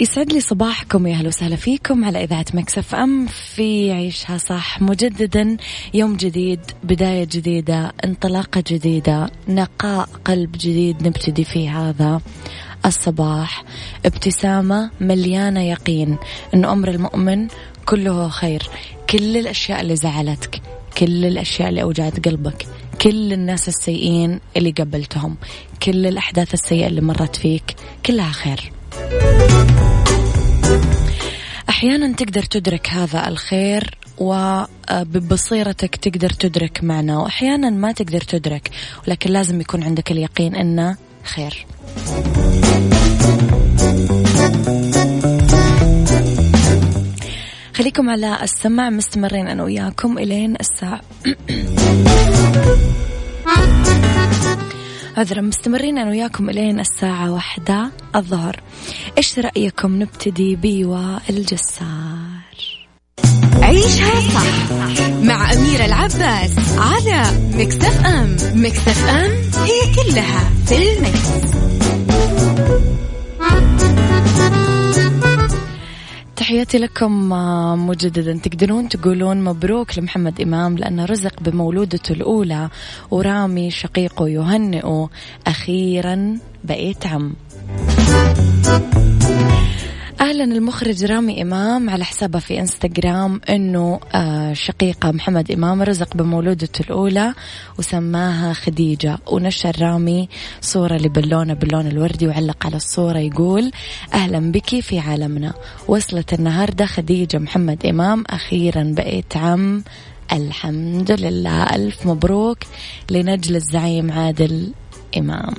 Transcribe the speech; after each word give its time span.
يسعد 0.00 0.32
لي 0.32 0.40
صباحكم 0.40 1.06
يا 1.06 1.14
أهلا 1.14 1.28
وسهلا 1.28 1.56
فيكم 1.56 2.04
على 2.04 2.24
إذاعة 2.24 2.44
Mix 2.54 2.94
FM 2.94 3.26
في 3.26 3.92
عيشها 3.92 4.38
صح 4.38 4.82
مجددا 4.82 5.56
يوم 5.94 6.16
جديد 6.16 6.60
بداية 6.84 7.24
جديدة 7.24 7.92
انطلاقة 8.04 8.64
جديدة 8.66 9.30
نقاء 9.48 10.08
قلب 10.24 10.52
جديد 10.52 11.06
نبتدي 11.06 11.44
فيه 11.44 11.78
هذا 11.78 12.20
الصباح. 12.86 13.64
ابتسامة 14.06 14.90
مليانة 15.00 15.62
يقين 15.62 16.16
انه 16.54 16.72
أمر 16.72 16.88
المؤمن 16.88 17.48
كله 17.86 18.28
خير. 18.28 18.70
كل 19.10 19.36
الأشياء 19.36 19.80
اللي 19.80 19.96
زعلتك 19.96 20.62
كل 20.98 21.24
الأشياء 21.24 21.68
اللي 21.68 21.82
أوجعت 21.82 22.28
قلبك 22.28 22.66
كل 23.02 23.32
الناس 23.32 23.68
السيئين 23.68 24.40
اللي 24.56 24.70
قبلتهم 24.70 25.36
كل 25.82 26.06
الأحداث 26.06 26.54
السيئة 26.54 26.86
اللي 26.86 27.00
مرت 27.00 27.36
فيك 27.36 27.76
كلها 28.06 28.30
خير. 28.30 28.79
أحيانا 31.68 32.12
تقدر 32.12 32.42
تدرك 32.42 32.88
هذا 32.88 33.28
الخير 33.28 33.98
وببصيرتك 34.18 35.96
تقدر 35.96 36.30
تدرك 36.30 36.84
معناه 36.84 37.22
وأحيانا 37.22 37.70
ما 37.70 37.92
تقدر 37.92 38.20
تدرك 38.20 38.70
ولكن 39.08 39.30
لازم 39.30 39.60
يكون 39.60 39.82
عندك 39.82 40.10
اليقين 40.10 40.54
أنه 40.54 40.96
خير. 41.24 41.66
خليكم 47.74 48.10
على 48.10 48.42
السمع 48.42 48.90
مستمرين 48.90 49.48
أنا 49.48 49.62
وياكم 49.64 50.18
إلين 50.18 50.56
الساعة. 50.60 51.00
عذرا 55.20 55.40
مستمرين 55.40 55.98
أنا 55.98 56.10
وياكم 56.10 56.50
إلين 56.50 56.80
الساعة 56.80 57.32
واحدة 57.32 57.90
الظهر. 58.16 58.60
إيش 59.18 59.38
رأيكم؟ 59.38 60.02
نبتدي 60.02 60.56
بيوا 60.56 61.18
الجسار 61.30 62.40
عيشها 63.62 64.20
صح 64.34 64.72
مع 65.22 65.52
أميرة 65.52 65.84
العباس 65.84 66.56
على 66.78 67.22
مكتف 67.54 68.06
أم. 68.06 68.36
مكتف 68.54 69.08
أم 69.08 69.30
هي 69.64 69.94
كلها 69.94 70.50
في 70.66 70.92
المكس. 70.92 71.79
تحياتي 76.50 76.78
لكم 76.78 77.32
آه، 77.32 77.76
مجددا. 77.76 78.38
تقدرون 78.38 78.88
تقولون 78.88 79.44
مبروك 79.44 79.98
لمحمد 79.98 80.40
إمام 80.40 80.78
لأنه 80.78 81.04
رزق 81.04 81.42
بمولودته 81.42 82.12
الأولى 82.12 82.68
ورامي 83.10 83.70
شقيقه 83.70 84.28
يهنئه 84.28 85.10
أخيرا 85.46 86.38
بقيت 86.64 87.06
عم. 87.06 87.34
أهلا 90.20 90.44
المخرج 90.44 91.04
رامي 91.04 91.42
إمام 91.42 91.90
على 91.90 92.04
حسابه 92.04 92.38
في 92.38 92.60
إنستغرام 92.60 93.40
أنه 93.48 94.00
آه، 94.14 94.52
شقيقة 94.52 95.10
محمد 95.10 95.50
إمام 95.50 95.82
رزق 95.82 96.16
بمولودته 96.16 96.82
الأولى 96.82 97.34
وسماها 97.78 98.52
خديجة. 98.52 99.18
ونشر 99.26 99.76
رامي 99.80 100.28
صورة 100.60 100.96
لبلونة 100.96 101.54
باللون 101.54 101.86
الوردي 101.86 102.28
وعلق 102.28 102.66
على 102.66 102.76
الصورة 102.76 103.18
يقول 103.18 103.70
أهلا 104.14 104.52
بك 104.52 104.80
في 104.80 104.98
عالمنا. 104.98 105.54
وصلت 105.88 106.32
النهاردة 106.32 106.86
خديجة 106.86 107.38
محمد 107.38 107.86
إمام 107.86 108.24
أخيرا 108.30 108.94
بقيت 108.96 109.36
عم. 109.36 109.84
الحمد 110.32 111.10
لله. 111.10 111.62
ألف 111.62 112.06
مبروك 112.06 112.58
لنجل 113.10 113.56
الزعيم 113.56 114.12
عادل 114.12 114.72
إمام. 115.16 115.54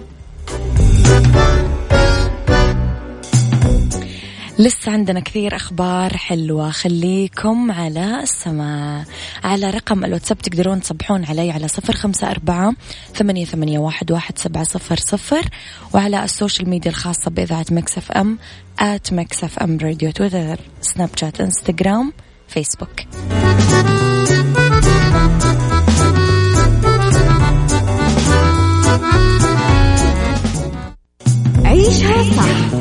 لسه 4.61 4.91
عندنا 4.91 5.19
كثير 5.19 5.55
أخبار 5.55 6.17
حلوة. 6.17 6.71
خليكم 6.71 7.71
على 7.71 8.23
السمع 8.23 9.05
على 9.43 9.69
رقم 9.69 10.05
الواتساب 10.05 10.37
تقدرون 10.37 10.81
تصبحون 10.81 11.25
علي 11.25 11.51
على 11.51 11.67
صفر 11.67 11.93
خمسة 11.93 12.31
أربعة 12.31 12.73
ثمانية, 13.15 13.45
ثمانية 13.45 13.79
واحد, 13.79 14.11
واحد 14.11 14.37
سبعة 14.37 14.63
صفر 14.63 14.97
صفر 14.97 15.49
وعلى 15.93 16.23
ال 16.23 16.30
social 16.30 16.69
media 16.69 16.91
الخاصة 16.91 17.31
بإذاعة 17.31 17.65
Mix 17.71 18.11
FM 18.11 18.37
at 18.79 19.13
Mix 19.13 19.59
FM 19.59 19.77
Radio 19.81 20.11
تويتر 20.11 20.59
سناب 20.81 21.09
شات 21.15 21.41
إنستغرام 21.41 22.13
فيسبوك. 22.47 22.89
عيشها 31.65 32.23
صح. 32.35 32.80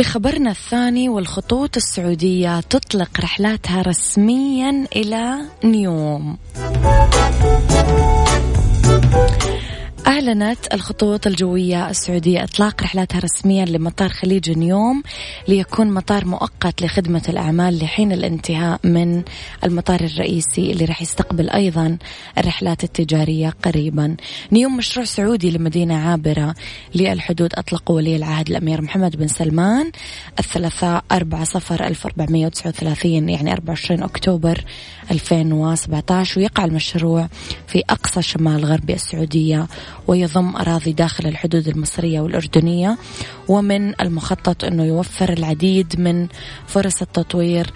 لخبرنا 0.00 0.50
الثاني 0.50 1.08
والخطوط 1.08 1.76
السعودية 1.76 2.60
تطلق 2.60 3.20
رحلاتها 3.20 3.82
رسميا 3.82 4.86
إلى 4.96 5.38
نيوم. 5.64 6.36
أعلنت 10.06 10.74
الخطوط 10.74 11.26
الجوية 11.26 11.90
السعودية 11.90 12.44
إطلاق 12.44 12.82
رحلاتها 12.82 13.18
رسميا 13.18 13.64
لمطار 13.64 14.08
خليج 14.08 14.50
نيوم 14.50 15.02
ليكون 15.48 15.90
مطار 15.90 16.24
مؤقت 16.24 16.82
لخدمة 16.82 17.22
الأعمال 17.28 17.78
لحين 17.78 18.12
الانتهاء 18.12 18.80
من 18.84 19.22
المطار 19.64 20.00
الرئيسي 20.00 20.72
اللي 20.72 20.84
راح 20.84 21.02
يستقبل 21.02 21.50
أيضا 21.50 21.98
الرحلات 22.38 22.84
التجارية 22.84 23.54
قريبا. 23.62 24.16
نيوم 24.52 24.76
مشروع 24.76 25.06
سعودي 25.06 25.50
لمدينة 25.50 25.94
عابرة 25.94 26.54
للحدود 26.94 27.54
أطلقوا 27.54 27.96
ولي 27.96 28.16
العهد 28.16 28.50
الأمير 28.50 28.82
محمد 28.82 29.16
بن 29.16 29.28
سلمان. 29.28 29.90
الثلاثاء 30.38 31.04
4 31.12 31.44
صفر 31.44 31.86
1439 31.86 33.28
يعني 33.28 33.52
24 33.52 34.02
أكتوبر 34.02 34.64
2017 35.10 36.40
ويقع 36.40 36.64
المشروع 36.64 37.28
في 37.66 37.82
أقصى 37.90 38.22
شمال 38.22 38.64
غربي 38.64 38.94
السعودية. 38.94 39.66
ويضم 40.10 40.56
أراضي 40.56 40.92
داخل 40.92 41.26
الحدود 41.26 41.68
المصرية 41.68 42.20
والأردنية 42.20 42.98
ومن 43.48 44.00
المخطط 44.00 44.64
أنه 44.64 44.84
يوفر 44.84 45.32
العديد 45.32 46.00
من 46.00 46.28
فرص 46.66 47.02
التطوير 47.02 47.66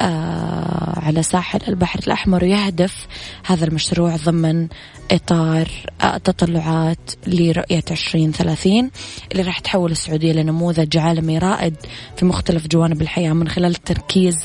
على 0.00 1.22
ساحل 1.22 1.60
البحر 1.68 1.98
الأحمر 2.06 2.44
ويهدف 2.44 3.06
هذا 3.44 3.64
المشروع 3.64 4.16
ضمن 4.16 4.68
إطار 5.10 5.68
آه، 6.00 6.16
تطلعات 6.16 7.10
لرؤية 7.26 7.84
2030 7.90 8.90
اللي 9.32 9.42
راح 9.42 9.58
تحول 9.58 9.90
السعودية 9.90 10.32
لنموذج 10.32 10.96
عالمي 10.96 11.38
رائد 11.38 11.74
في 12.16 12.24
مختلف 12.24 12.66
جوانب 12.66 13.02
الحياة 13.02 13.32
من 13.32 13.48
خلال 13.48 13.70
التركيز 13.70 14.36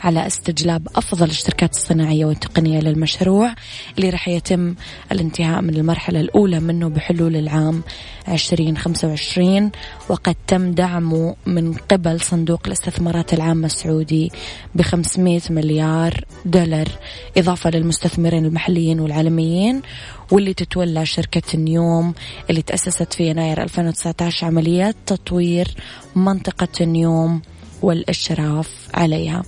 على 0.00 0.26
استجلاب 0.26 0.88
أفضل 0.96 1.26
الشركات 1.26 1.70
الصناعية 1.70 2.24
والتقنية 2.24 2.80
للمشروع 2.80 3.54
اللي 3.96 4.10
راح 4.10 4.28
يتم 4.28 4.74
الانتهاء 5.12 5.62
من 5.62 5.74
المرحلة 5.74 6.20
الأولى 6.20 6.60
منه 6.60 6.88
بحلول 6.88 7.36
العام 7.36 7.82
2025 8.28 9.70
وقد 10.08 10.36
تم 10.46 10.72
دعمه 10.72 11.36
من 11.46 11.72
قبل 11.72 12.20
صندوق 12.20 12.60
الاستثمارات 12.66 13.34
العامة 13.34 13.66
السعودي 13.66 14.32
ب 14.74 14.82
500 14.92 15.40
مليار 15.50 16.24
دولار 16.44 16.88
إضافة 17.36 17.70
للمستثمرين 17.70 18.44
المحليين 18.44 19.00
والعالميين 19.00 19.82
واللي 20.30 20.54
تتولى 20.54 21.06
شركة 21.06 21.58
نيوم 21.58 22.14
اللي 22.50 22.62
تأسست 22.62 23.12
في 23.12 23.26
يناير 23.26 23.62
2019 23.62 24.46
عمليات 24.46 24.96
تطوير 25.06 25.68
منطقة 26.16 26.84
نيوم 26.84 27.42
والإشراف 27.82 28.88
عليها. 28.94 29.42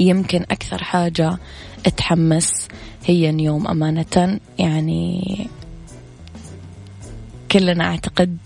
يمكن 0.00 0.42
أكثر 0.50 0.84
حاجة 0.84 1.38
تحمس 1.96 2.68
هي 3.04 3.32
نيوم 3.32 3.68
أمانة 3.68 4.40
يعني 4.58 5.48
كلنا 7.52 7.84
أعتقد 7.84 8.38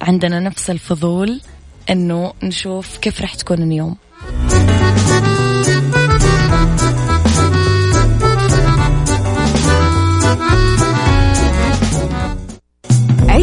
عندنا 0.00 0.40
نفس 0.40 0.70
الفضول 0.70 1.40
أنه 1.90 2.32
نشوف 2.42 2.98
كيف 2.98 3.22
رح 3.22 3.34
تكون 3.34 3.62
اليوم 3.62 3.96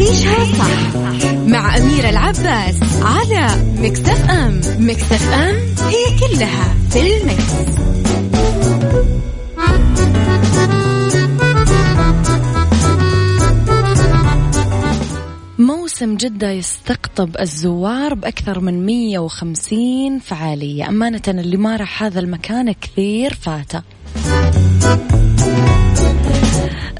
عيشها 0.06 0.44
صح 0.44 0.96
مع 1.46 1.76
أميرة 1.76 2.08
العباس 2.08 2.76
على 3.02 3.48
مكتف 3.78 4.30
أم 4.30 4.60
مكتف 4.78 5.32
أم 5.32 5.56
هي 5.88 6.18
كلها 6.20 6.74
في 6.90 7.16
المكس. 7.16 7.52
موسم 15.58 16.16
جدة 16.16 16.50
يستقطب 16.50 17.36
الزوار 17.40 18.14
بأكثر 18.14 18.60
من 18.60 18.86
150 18.86 20.18
فعالية. 20.18 20.88
أمانة 20.88 21.22
اللي 21.28 21.56
ما 21.56 21.76
راح 21.76 22.02
هذا 22.02 22.20
المكان 22.20 22.72
كثير 22.72 23.34
فاته. 23.34 23.95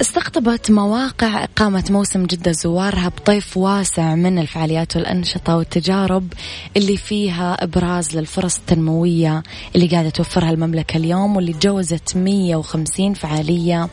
استقطبت 0.00 0.70
مواقع 0.70 1.44
إقامة 1.44 1.84
موسم 1.90 2.26
جدة 2.26 2.52
زوارها 2.52 3.08
بطيف 3.08 3.56
واسع 3.56 4.14
من 4.14 4.38
الفعاليات 4.38 4.96
والأنشطة 4.96 5.56
والتجارب 5.56 6.32
اللي 6.76 6.96
فيها 6.96 7.64
إبراز 7.64 8.16
للفرص 8.16 8.56
التنموية 8.56 9.42
اللي 9.74 9.86
قاعدة 9.86 10.10
توفرها 10.10 10.50
المملكة 10.50 10.96
اليوم 10.96 11.36
واللي 11.36 11.52
تجاوزت 11.52 12.16
150 12.16 13.14
فعالية 13.14 13.88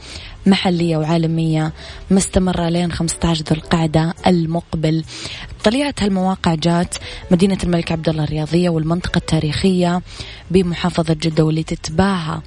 محلية 0.45 0.97
وعالمية 0.97 1.73
مستمرة 2.11 2.69
لين 2.69 2.91
15 2.91 3.43
ذو 3.43 3.55
القعدة 3.55 4.13
المقبل. 4.27 5.03
طليعة 5.63 5.93
هالمواقع 5.99 6.55
جات 6.55 6.95
مدينة 7.31 7.57
الملك 7.63 7.91
عبد 7.91 8.09
الله 8.09 8.23
الرياضية 8.23 8.69
والمنطقة 8.69 9.17
التاريخية 9.17 10.01
بمحافظة 10.51 11.13
جدة 11.13 11.45
واللي 11.45 11.63
تتباهى 11.63 12.39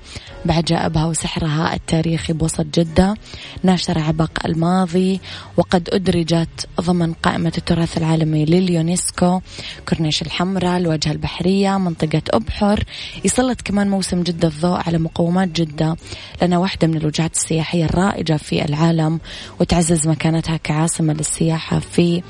بعجائبها 0.44 1.04
وسحرها 1.06 1.74
التاريخي 1.74 2.32
بوسط 2.32 2.66
جدة. 2.74 3.14
ناشرة 3.62 4.00
عبق 4.00 4.30
الماضي 4.46 5.20
وقد 5.56 5.88
أدرجت 5.92 6.68
ضمن 6.80 7.12
قائمة 7.12 7.52
التراث 7.58 7.98
العالمي 7.98 8.44
لليونسكو. 8.44 9.40
كورنيش 9.88 10.22
الحمراء 10.22 10.76
الواجهة 10.76 11.12
البحرية 11.12 11.78
منطقة 11.78 12.22
أبحر. 12.30 12.84
يسلط 13.24 13.60
كمان 13.60 13.90
موسم 13.90 14.22
جدة 14.22 14.48
الضوء 14.48 14.80
على 14.86 14.98
مقومات 14.98 15.48
جدة 15.48 15.96
لأنها 16.40 16.58
واحدة 16.58 16.88
من 16.88 16.96
الوجهات 16.96 17.34
السياحية 17.34 17.84
الرائجة 17.84 18.36
في 18.36 18.64
العالم 18.64 19.20
وتعزز 19.60 20.08
مكانتها 20.08 20.56
كعاصمة 20.56 21.12
للسياحة 21.12 21.78
في 21.78 22.22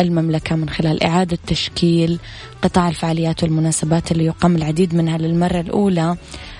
المملكة 0.00 0.56
من 0.56 0.68
خلال 0.68 1.02
إعادة 1.02 1.38
تشكيل 1.46 2.18
قطاع 2.62 2.88
الفعاليات 2.88 3.42
والمناسبات 3.42 4.12
اللي 4.12 4.24
يقام 4.24 4.56
العديد 4.56 4.94
منها 4.94 5.18
للمرة 5.18 5.60
الأولى 5.60 6.16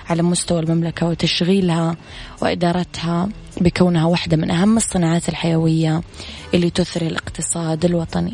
على 0.09 0.23
مستوى 0.23 0.59
المملكة 0.59 1.07
وتشغيلها 1.07 1.95
وإدارتها 2.41 3.29
بكونها 3.61 4.05
واحدة 4.05 4.37
من 4.37 4.51
أهم 4.51 4.77
الصناعات 4.77 5.29
الحيوية 5.29 6.01
اللي 6.53 6.69
تثري 6.69 7.07
الاقتصاد 7.07 7.85
الوطني. 7.85 8.33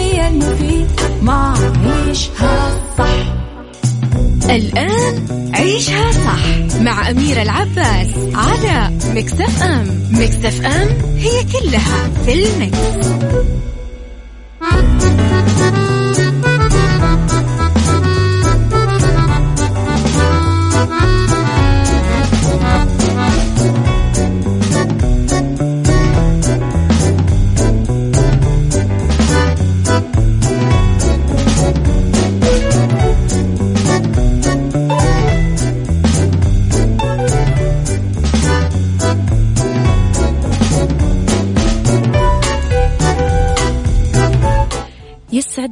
المفيد 0.41 0.87
ما 1.21 1.53
عيشها 1.85 2.81
صح 2.97 3.41
الآن 4.49 5.25
عيشها 5.53 6.11
صح 6.11 6.79
مع 6.81 7.09
أميرة 7.09 7.41
العباس 7.41 8.07
على 8.33 8.97
مكتف 9.15 9.63
أم 9.63 10.09
مكتف 10.11 10.65
أم 10.65 10.87
هي 11.17 11.43
كلها 11.43 12.09
في 12.25 12.33
المكس. 12.33 13.07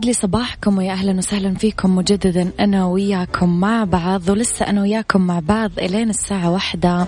لي 0.10 0.14
صباحكم 0.14 0.78
ويا 0.78 0.92
أهلا 0.92 1.18
وسهلا 1.18 1.54
فيكم 1.54 1.96
مجددا 1.96 2.52
أنا 2.60 2.86
وياكم 2.86 3.60
مع 3.60 3.84
بعض 3.84 4.30
ولسه 4.30 4.68
أنا 4.68 4.82
وياكم 4.82 5.22
مع 5.22 5.40
بعض 5.40 5.72
إلين 5.80 6.10
الساعة 6.10 6.52
واحدة 6.52 7.08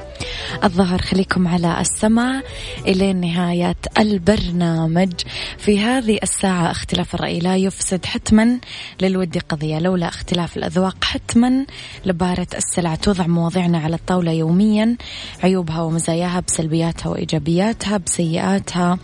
الظهر. 0.63 1.01
خليكم 1.01 1.47
على 1.47 1.81
السمع 1.81 2.41
إلين 2.87 3.21
نهاية 3.21 3.75
البرنامج. 3.99 5.13
في 5.57 5.79
هذه 5.79 6.19
الساعة 6.23 6.71
اختلاف 6.71 7.15
الرأي 7.15 7.39
لا 7.39 7.57
يفسد 7.57 8.05
حتما 8.05 8.59
للود 9.01 9.37
قضية 9.37 9.79
لولا 9.79 10.07
اختلاف 10.07 10.57
الأذواق 10.57 11.03
حتما 11.03 11.65
لبارة 12.05 12.47
السلع 12.57 12.95
توضع 12.95 13.27
مواضيعنا 13.27 13.77
على 13.79 13.95
الطاولة 13.95 14.31
يوميا. 14.31 14.97
عيوبها 15.43 15.81
ومزاياها 15.81 16.39
بسلبياتها 16.39 17.09
وإيجابياتها 17.09 17.97
بسيئاتها 17.97 18.97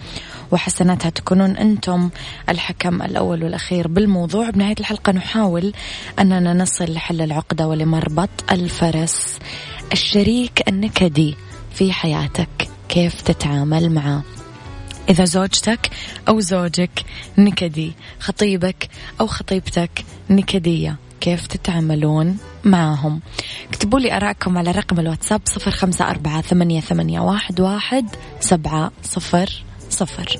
وحسناتها 0.51 1.09
تكونون 1.09 1.57
أنتم 1.57 2.09
الحكم 2.49 3.01
الأول 3.01 3.43
والأخير 3.87 4.07
بالموضوع. 4.07 4.49
بنهاية 4.49 4.75
الحلقة 4.79 5.11
نحاول 5.11 5.73
أننا 6.19 6.53
نصل 6.53 6.93
لحل 6.93 7.21
العقدة 7.21 7.67
ولمربط 7.67 8.29
الفرس 8.51 9.39
الشريك 9.93 10.67
النكدي 10.67 11.35
في 11.73 11.91
حياتك. 11.91 12.69
كيف 12.89 13.21
تتعامل 13.21 13.91
معه 13.91 14.23
إذا 15.09 15.25
زوجتك 15.25 15.89
أو 16.27 16.39
زوجك 16.39 17.05
نكدي 17.37 17.93
خطيبك 18.19 18.89
أو 19.21 19.27
خطيبتك 19.27 20.05
نكدية 20.29 20.95
كيف 21.21 21.47
تتعاملون 21.47 22.37
معهم؟ 22.63 23.21
اكتبوا 23.69 23.99
لي 23.99 24.17
أراءكم 24.17 24.57
على 24.57 24.71
رقم 24.71 24.99
الواتساب 24.99 25.41
صفر 25.45 25.71
خمسة 25.71 26.09
أربعة 26.09 26.41
ثمانية, 26.41 26.81
ثمانية 26.81 27.19
واحد, 27.19 27.59
واحد 27.59 28.05
سبعة 28.39 28.91
صفر 29.03 29.63
صفر. 29.89 30.39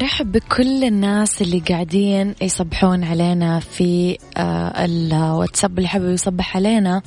أرحب 0.00 0.32
بكل 0.32 0.84
الناس 0.84 1.42
اللي 1.42 1.58
قاعدين 1.58 2.34
يصبحون 2.42 3.04
علينا 3.04 3.60
في 3.60 4.18
آه، 4.36 4.84
الواتساب. 4.84 5.78
اللي 5.78 5.88
حابب 5.88 6.10
يصبح 6.10 6.56
علينا 6.56 7.02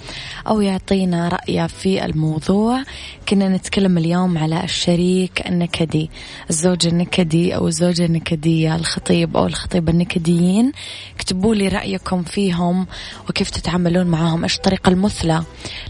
أو 0.47 0.61
يعطينا 0.61 1.29
رأيه 1.29 1.67
في 1.67 2.05
الموضوع 2.05 2.83
كنا 3.29 3.49
نتكلم 3.49 3.97
اليوم 3.97 4.37
على 4.37 4.63
الشريك 4.63 5.47
النكدي 5.47 6.09
الزوج 6.49 6.87
النكدي 6.87 7.55
أو 7.55 7.67
الزوجة 7.67 8.05
النكدية 8.05 8.75
الخطيب 8.75 9.37
أو 9.37 9.45
الخطيبة 9.45 9.91
النكديين. 9.91 10.71
اكتبوا 11.15 11.55
لي 11.55 11.67
رأيكم 11.67 12.23
فيهم 12.23 12.87
وكيف 13.29 13.49
تتعاملون 13.49 14.07
معهم 14.07 14.43
إيش 14.43 14.55
الطريقة 14.55 14.89
المثلى 14.89 15.43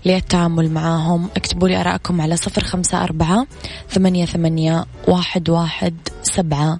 للتعامل 0.05 0.72
معهم. 0.72 1.29
اكتبوا 1.36 1.67
لي 1.67 1.81
أراءكم 1.81 2.22
على 2.22 2.36
صفر 2.36 2.63
خمسة 2.63 3.03
أربعة 3.03 3.48
ثمانية 3.89 4.25
ثمانية 4.25 4.86
واحد 5.07 5.50
واحد 5.50 5.93
سبعة 6.24 6.79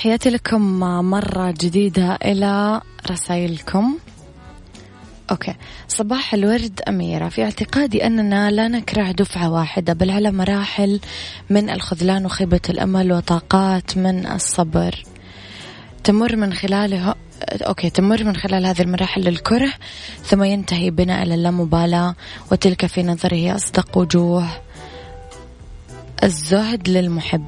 تحياتي 0.00 0.30
لكم 0.30 0.80
مرة 1.10 1.50
جديدة 1.50 2.18
إلى 2.24 2.80
رسائلكم. 3.10 3.98
Okay. 5.30 5.54
صباح 5.88 6.34
الورد 6.34 6.80
أميرة. 6.88 7.28
في 7.28 7.44
اعتقادي 7.44 8.06
أننا 8.06 8.50
لا 8.50 8.68
نكره 8.68 9.12
دفعة 9.12 9.50
واحدة 9.50 9.92
بل 9.92 10.10
على 10.10 10.32
مراحل 10.32 11.00
من 11.50 11.70
الخذلان 11.70 12.26
وخيبة 12.26 12.60
الأمل 12.70 13.12
وطاقات 13.12 13.96
من 13.96 14.26
الصبر. 14.26 15.04
تمر 16.04 16.36
من 16.36 16.52
خلاله 16.52 17.14
okay 17.52 17.90
تمر 17.90 18.24
من 18.24 18.36
خلال 18.36 18.66
هذه 18.66 18.82
المراحل 18.82 19.28
الكره 19.28 19.72
ثم 20.22 20.42
ينتهي 20.42 20.90
بنا 20.90 21.22
إلى 21.22 21.34
اللامبالاة 21.34 22.14
وتلك 22.52 22.86
في 22.86 23.02
نظري 23.02 23.54
أصدق 23.54 23.98
وجوه 23.98 24.48
الزهد 26.24 26.88
للمحب. 26.88 27.44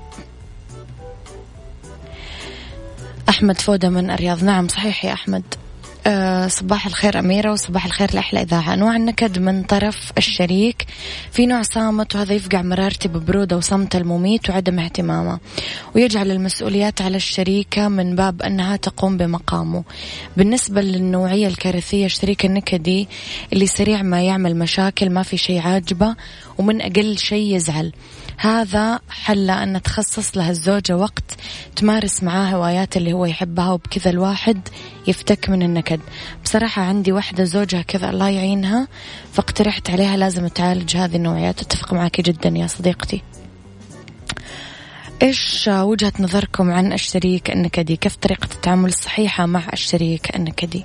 أحمد 3.32 3.60
فودة 3.60 3.88
من 3.88 4.10
الرياض. 4.10 4.44
نعم 4.44 4.68
صحيح 4.68 5.04
يا 5.04 5.12
أحمد. 5.12 5.42
أه 6.06 6.48
صباح 6.48 6.86
الخير 6.86 7.18
أميرة 7.18 7.52
وصباح 7.52 7.84
الخير 7.86 8.14
لأحلى 8.14 8.42
إذاعة. 8.42 8.74
أنواع 8.74 8.96
النكد 8.96 9.38
من 9.38 9.62
طرف 9.62 10.12
الشريك. 10.18 10.86
في 11.32 11.46
نوع 11.46 11.62
صامت 11.62 12.14
وهذا 12.14 12.32
يفقع 12.34 12.62
مرارتي 12.62 13.08
ببرودة 13.08 13.56
وصمت 13.56 13.96
المميت 13.96 14.50
وعدم 14.50 14.78
اهتمامه 14.78 15.38
ويجعل 15.94 16.30
المسؤوليات 16.30 17.02
على 17.02 17.16
الشريكة 17.16 17.88
من 17.88 18.16
باب 18.16 18.42
أنها 18.42 18.76
تقوم 18.76 19.16
بمقامه. 19.16 19.84
بالنسبة 20.36 20.80
للنوعية 20.80 21.46
الكارثية 21.46 22.06
الشريك 22.06 22.44
النكدي 22.44 23.08
اللي 23.52 23.66
سريع 23.66 24.02
ما 24.02 24.22
يعمل 24.22 24.56
مشاكل 24.56 25.10
ما 25.10 25.22
في 25.22 25.36
شيء 25.36 25.60
عاجبه 25.60 26.16
ومن 26.58 26.82
أقل 26.82 27.18
شيء 27.18 27.56
يزعل. 27.56 27.92
هذا 28.36 29.00
حل 29.10 29.50
أن 29.50 29.82
تخصص 29.82 30.36
له 30.36 30.50
الزوجة 30.50 30.96
وقت 30.96 31.24
تمارس 31.76 32.22
معاه 32.22 32.50
هوايات 32.50 32.96
اللي 32.96 33.12
هو 33.12 33.24
يحبها 33.24 33.70
وبكذا 33.70 34.10
الواحد 34.10 34.68
يفتك 35.06 35.50
من 35.50 35.62
النكد. 35.62 36.00
بصراحة 36.44 36.82
عندي 36.82 37.12
واحدة 37.12 37.44
زوجها 37.44 37.82
كذا 37.82 38.10
الله 38.10 38.28
يعينها 38.28 38.88
فاقترحت 39.32 39.90
عليها 39.90 40.16
لازم 40.16 40.46
تعالج 40.46 40.96
هذه 40.96 41.16
النوعيات 41.16 41.60
أتفق 41.60 41.92
معك 41.92 42.20
جدا 42.20 42.48
يا 42.48 42.66
صديقتي. 42.66 43.22
إيش 45.22 45.68
وجهة 45.72 46.12
نظركم 46.20 46.70
عن 46.70 46.92
الشريك 46.92 47.50
النكدي؟ 47.50 47.96
كيف 47.96 48.16
طريقة 48.16 48.48
التعامل 48.54 48.88
الصحيحة 48.88 49.46
مع 49.46 49.62
الشريك 49.72 50.36
النكدي؟ 50.36 50.84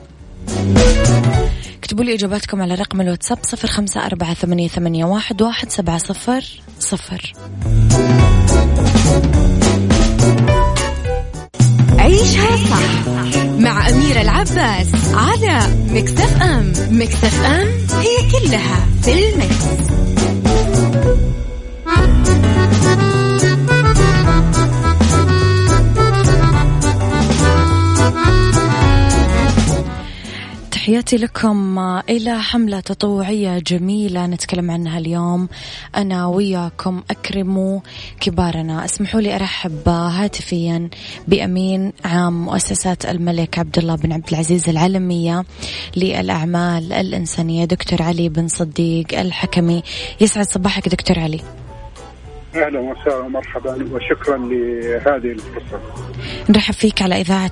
اكتبوا 1.77 2.03
لي 2.03 2.13
إجاباتكم 2.13 2.61
على 2.61 2.75
رقم 2.75 3.01
الواتساب 3.01 3.37
صفر 3.43 3.67
خمسة 3.67 4.05
أربعة 4.05 4.33
ثمانية, 4.33 4.67
ثمانية 4.67 5.05
واحد, 5.05 5.41
واحد 5.41 5.69
سبعة 5.69 5.97
صفر 5.97 6.43
صفر 6.79 7.33
عيشها 11.99 12.57
صح 12.57 13.07
مع 13.59 13.89
أميرة 13.89 14.21
العباس 14.21 14.87
على 15.13 15.59
مكتف 15.89 16.41
أم 16.41 16.73
مكتف 16.89 17.45
أم 17.45 17.67
هي 17.99 18.31
كلها 18.31 18.85
في 19.03 19.29
المكس. 19.29 19.87
تحياتي 30.87 31.17
لكم 31.17 31.79
إلى 32.09 32.41
حملة 32.41 32.79
تطوعية 32.79 33.59
جميلة 33.59 34.27
نتكلم 34.27 34.71
عنها 34.71 34.99
اليوم. 34.99 35.49
أنا 35.95 36.27
وياكم 36.27 37.03
أكرموا 37.11 37.79
كبارنا. 38.19 38.85
اسمحوا 38.85 39.21
لي 39.21 39.35
أرحب 39.35 39.89
هاتفيا 39.89 40.89
بأمين 41.27 41.93
عام 42.05 42.45
مؤسسات 42.45 43.05
الملك 43.05 43.59
عبد 43.59 43.77
الله 43.77 43.95
بن 43.95 44.11
عبد 44.11 44.29
العزيز 44.29 44.69
العالمية 44.69 45.45
للأعمال 45.95 46.93
الإنسانية 46.93 47.65
دكتور 47.65 48.01
علي 48.01 48.29
بن 48.29 48.47
صديق 48.47 49.19
الحكمي. 49.19 49.83
يسعد 50.21 50.45
صباحك 50.45 50.89
دكتور 50.89 51.19
علي. 51.19 51.41
أهلا 52.55 52.79
وسهلا 52.79 53.17
ومرحبا 53.17 53.87
وشكرا 53.91 54.37
لهذه 54.37 55.31
الفرصة. 55.31 55.79
نرحب 56.49 56.73
فيك 56.73 57.01
على 57.01 57.21
إذاعة 57.21 57.51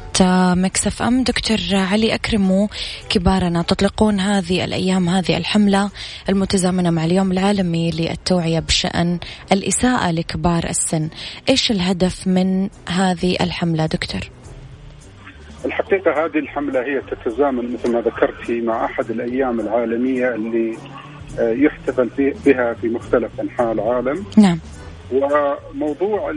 مكسف 0.55 1.01
أم 1.01 1.23
دكتور 1.23 1.57
علي 1.73 2.15
اكرموا 2.15 2.67
كبارنا 3.09 3.61
تطلقون 3.61 4.19
هذه 4.19 4.65
الأيام 4.65 5.09
هذه 5.09 5.37
الحملة 5.37 5.91
المتزامنة 6.29 6.89
مع 6.89 7.05
اليوم 7.05 7.31
العالمي 7.31 7.91
للتوعية 7.91 8.59
بشأن 8.59 9.19
الإساءة 9.51 10.11
لكبار 10.11 10.63
السن، 10.69 11.09
إيش 11.49 11.71
الهدف 11.71 12.27
من 12.27 12.69
هذه 12.89 13.35
الحملة 13.41 13.85
دكتور؟ 13.85 14.21
الحقيقة 15.65 16.25
هذه 16.25 16.39
الحملة 16.39 16.79
هي 16.79 17.01
تتزامن 17.01 17.73
مثل 17.73 17.91
ما 17.91 18.01
ذكرتي 18.01 18.61
مع 18.61 18.85
أحد 18.85 19.11
الأيام 19.11 19.59
العالمية 19.59 20.35
اللي 20.35 20.77
يحتفل 21.39 22.09
بها 22.45 22.73
في 22.73 22.87
مختلف 22.87 23.41
أنحاء 23.41 23.71
العالم. 23.71 24.25
نعم. 24.37 24.59
وموضوع 25.11 26.33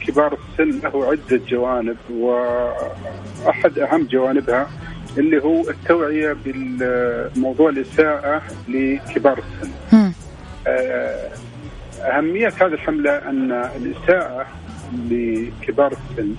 كبار 0.00 0.38
السن 0.38 0.80
له 0.84 1.06
عدة 1.06 1.40
جوانب 1.48 1.96
وأحد 2.10 3.78
أهم 3.78 4.06
جوانبها 4.10 4.70
اللي 5.18 5.42
هو 5.42 5.70
التوعية 5.70 6.36
بالموضوع 6.44 7.70
الإساءة 7.70 8.42
لكبار 8.68 9.38
السن. 9.38 9.70
آه، 10.66 11.28
أهمية 12.00 12.48
هذه 12.48 12.66
الحملة 12.66 13.10
أن 13.10 13.52
الإساءة 13.52 14.46
لكبار 15.10 15.92
السن 15.92 16.34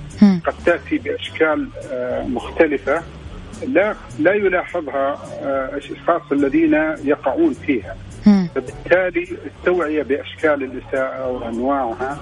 قد 0.45 0.53
تأتي 0.65 0.97
بأشكال 0.97 1.67
آه، 1.91 2.23
مختلفة 2.23 3.03
لا 3.67 3.95
لا 4.19 4.33
يلاحظها 4.33 5.17
الأشخاص 5.43 6.21
آه، 6.31 6.35
الذين 6.35 6.73
يقعون 7.03 7.53
فيها. 7.53 7.95
فبالتالي 8.55 9.27
التوعيه 9.45 10.03
بأشكال 10.03 10.63
الإساءة 10.63 11.31
وأنواعها 11.31 12.17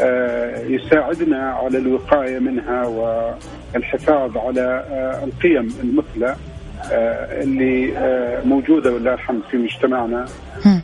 آه، 0.00 0.60
يساعدنا 0.66 1.50
على 1.50 1.78
الوقاية 1.78 2.38
منها 2.38 2.86
والحفاظ 2.86 4.36
على 4.36 4.84
آه، 4.90 5.24
القيم 5.24 5.74
المثلى 5.82 6.36
اللي 7.42 7.92
موجودة 8.44 8.92
ولله 8.92 9.14
الحمد 9.14 9.42
في 9.50 9.56
مجتمعنا. 9.56 10.26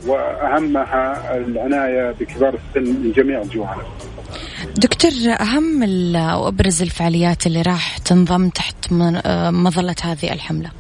وأهمها 0.07 1.37
العناية 1.37 2.15
بكبار 2.21 2.55
السن 2.55 2.91
من 2.91 3.13
جميع 3.17 3.43
الجوانب. 3.43 3.83
دكتور 4.77 5.11
أهم 5.41 5.83
وأبرز 6.17 6.83
الفعاليات 6.83 7.47
اللي 7.47 7.63
راح 7.63 7.99
تنضم 7.99 8.49
تحت 8.49 8.93
مظلة 9.51 9.97
هذه 10.03 10.33
الحملة؟ 10.33 10.71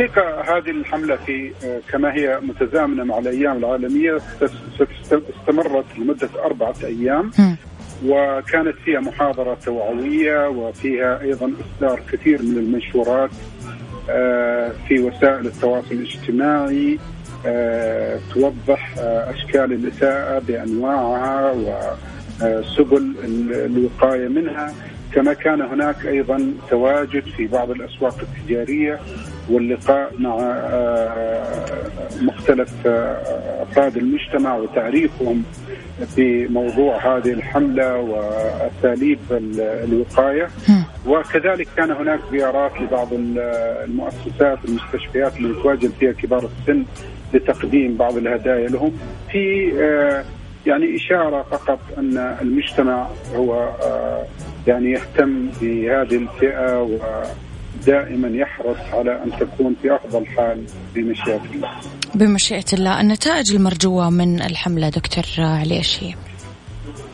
الحقيقة 0.00 0.40
هذه 0.40 0.70
الحملة 0.70 1.16
في 1.16 1.52
كما 1.88 2.14
هي 2.14 2.40
متزامنة 2.42 3.04
مع 3.04 3.18
الأيام 3.18 3.56
العالمية 3.56 4.18
استمرت 5.12 5.84
لمدة 5.98 6.28
أربعة 6.44 6.74
أيام. 6.84 7.30
وكانت 8.06 8.76
فيها 8.84 9.00
محاضرة 9.00 9.54
توعوية 9.54 10.48
وفيها 10.48 11.20
أيضا 11.22 11.52
إصدار 11.60 12.00
كثير 12.12 12.42
من 12.42 12.58
المنشورات 12.58 13.30
آه، 14.10 14.72
في 14.88 15.00
وسائل 15.00 15.46
التواصل 15.46 15.92
الاجتماعي 15.94 16.98
آه، 17.46 18.18
توضح 18.34 18.94
آه، 18.98 19.30
أشكال 19.30 19.72
الاساءه 19.72 20.38
بأنواعها 20.38 21.52
وسبل 22.42 23.14
الوقاية 23.52 24.28
منها. 24.28 24.74
كما 25.14 25.32
كان 25.32 25.60
هناك 25.60 26.06
أيضا 26.06 26.52
تواجد 26.70 27.22
في 27.36 27.46
بعض 27.46 27.70
الأسواق 27.70 28.18
التجارية 28.22 28.98
واللقاء 29.50 30.12
مع 30.18 30.36
مختلف 32.22 32.86
أفراد 33.60 33.96
المجتمع 33.96 34.56
وتعريفهم 34.56 35.42
بموضوع 36.16 37.16
هذه 37.16 37.32
الحملة 37.32 37.96
واساليب 37.96 39.18
الوقاية. 39.60 40.48
وكذلك 41.06 41.68
كان 41.76 41.90
هناك 41.90 42.20
زيارات 42.32 42.72
لبعض 42.80 43.08
المؤسسات 43.12 44.58
والمستشفيات 44.64 45.36
اللي 45.36 45.58
يتواجد 45.58 45.90
فيها 46.00 46.12
كبار 46.12 46.48
السن 46.60 46.84
لتقديم 47.34 47.96
بعض 47.96 48.16
الهدايا 48.16 48.68
لهم. 48.68 48.92
في 49.32 49.72
آه، 49.80 50.24
يعني 50.66 50.96
إشارة 50.96 51.42
فقط 51.42 51.78
أن 51.98 52.36
المجتمع 52.42 53.08
هو 53.34 53.54
آه، 53.82 54.26
يعني 54.66 54.90
يهتم 54.90 55.48
بهذه 55.60 56.16
الفئة 56.16 56.82
ودائما 56.82 58.28
يحرص 58.28 58.76
على 58.92 59.22
أن 59.22 59.30
تكون 59.40 59.76
في 59.82 59.94
أفضل 59.94 60.26
حال 60.26 60.64
بمشيئة 60.94 61.42
الله. 61.54 61.70
بمشيئة 62.14 62.72
الله، 62.72 63.00
النتائج 63.00 63.54
المرجوة 63.54 64.10
من 64.10 64.42
الحملة 64.42 64.88
دكتور 64.88 65.24
علي 65.38 65.82
هي؟ 66.00 66.14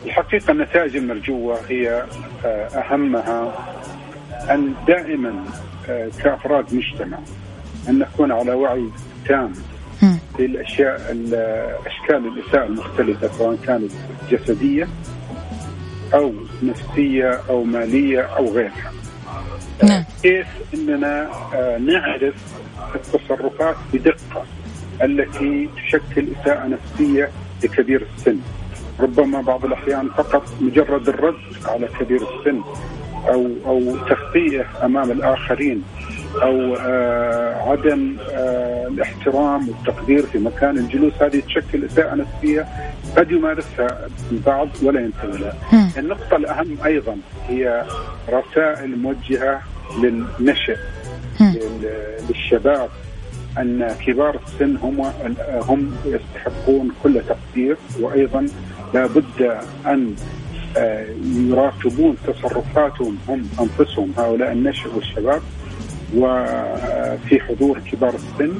الحقيقة 0.05 0.51
النتائج 0.51 0.97
المرجوة 0.97 1.59
هي 1.69 2.05
آه، 2.45 2.67
أهمها 2.67 3.65
أن 4.49 4.73
دائما 4.87 5.43
كأفراد 6.23 6.73
مجتمع 6.73 7.19
أن 7.89 7.99
نكون 7.99 8.31
على 8.31 8.53
وعي 8.53 8.89
تام 9.27 9.53
للاشياء 10.39 11.11
أشكال 11.85 12.27
الإساءة 12.27 12.65
المختلفة 12.65 13.27
سواء 13.37 13.55
كانت 13.55 13.91
جسدية 14.31 14.87
أو 16.13 16.33
نفسية 16.63 17.41
أو 17.49 17.63
مالية 17.63 18.21
أو 18.21 18.53
غيرها. 18.53 18.91
نعم. 19.83 20.03
كيف 20.23 20.47
إننا 20.73 21.29
آه، 21.53 21.77
نعرف 21.77 22.35
التصرفات 22.95 23.75
بدقة 23.93 24.45
التي 25.01 25.69
تشكل 25.75 26.27
إساءة 26.41 26.67
نفسية 26.67 27.29
لكبير 27.63 28.07
السن. 28.17 28.39
ربما 28.99 29.41
بعض 29.41 29.65
الأحيان 29.65 30.09
فقط 30.09 30.43
مجرد 30.61 31.09
الرد 31.09 31.35
على 31.65 31.87
كبير 31.99 32.21
السن 32.21 32.61
أو 33.27 33.47
أو 33.65 33.97
تخطيئه 33.97 34.85
أمام 34.85 35.11
الآخرين 35.11 35.83
أو 36.41 36.75
آه 36.75 37.71
عدم 37.71 38.17
آه 38.31 38.87
الاحترام 38.87 39.69
والتقدير 39.69 40.25
في 40.25 40.37
مكان 40.37 40.77
الجلوس. 40.77 41.13
هذه 41.21 41.39
تشكل 41.39 41.85
اساءه 41.85 42.15
نفسية 42.15 42.65
قد 43.17 43.31
يمارسها 43.31 44.07
البعض 44.31 44.69
ولا 44.83 44.99
ينتبه 44.99 45.37
لها. 45.37 45.53
النقطة 45.97 46.35
الأهم 46.35 46.77
أيضا 46.85 47.17
هي 47.47 47.85
رسائل 48.29 48.97
موجهة 48.99 49.61
للنشء 50.01 50.77
للشباب. 52.29 52.89
أن 53.57 53.95
كبار 54.05 54.39
السن 54.47 54.75
هم 54.75 55.11
هم 55.69 55.95
يستحقون 56.05 56.91
كل 57.03 57.21
تقدير 57.29 57.77
وأيضا 57.99 58.45
لابد 58.93 59.57
أن 59.85 60.15
آه، 60.77 61.05
يراقبون 61.49 62.17
تصرفاتهم 62.27 63.17
هم 63.27 63.49
أنفسهم 63.59 64.13
هؤلاء 64.17 64.51
النشء 64.51 64.95
والشباب. 64.95 65.41
وفي 66.15 67.39
حضور 67.39 67.79
كبار 67.91 68.13
السن 68.15 68.53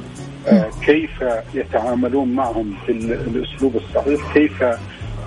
آه، 0.47 0.69
كيف 0.86 1.23
يتعاملون 1.53 2.34
معهم 2.34 2.73
بالاسلوب 2.88 3.75
الصحيح؟ 3.75 4.34
كيف 4.34 4.63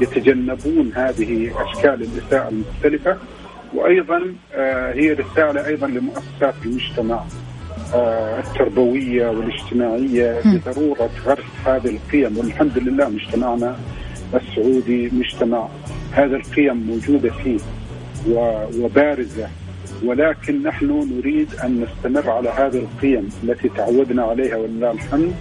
يتجنبون 0.00 0.92
هذه 0.94 1.50
أشكال 1.62 2.02
الاساءه 2.02 2.48
المختلفة؟ 2.48 3.16
وأيضا 3.74 4.34
آه، 4.54 4.92
هي 4.92 5.12
رسالة 5.12 5.66
أيضا 5.66 5.86
لمؤسسات 5.86 6.54
المجتمع 6.64 7.24
آه، 7.94 8.38
التربوية 8.40 9.28
والاجتماعية. 9.28 10.40
بضرورة 10.44 11.10
غرس 11.26 11.44
هذه 11.66 11.88
القيم 11.88 12.38
والحمد 12.38 12.78
لله 12.78 13.08
مجتمعنا 13.08 13.76
السعودي 14.34 15.10
مجتمع 15.12 15.68
هذه 16.12 16.34
القيم 16.34 16.76
موجودة 16.76 17.30
فيه 17.30 17.58
وبارزة 18.80 19.48
ولكن 20.04 20.62
نحن 20.62 21.18
نريد 21.18 21.48
أن 21.64 21.80
نستمر 21.80 22.30
على 22.30 22.48
هذه 22.48 22.78
القيم 22.78 23.28
التي 23.44 23.68
تعودنا 23.68 24.22
عليها 24.22 24.56
ولله 24.56 24.90
الحمد 24.90 25.34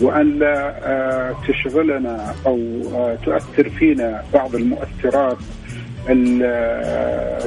وأن 0.00 0.38
لا 0.38 0.74
آه، 0.84 1.36
تشغلنا 1.48 2.34
أو 2.46 2.58
آه، 2.94 3.14
تؤثر 3.24 3.68
فينا 3.68 4.22
بعض 4.34 4.54
المؤثرات 4.54 5.38
آه، 6.08 7.38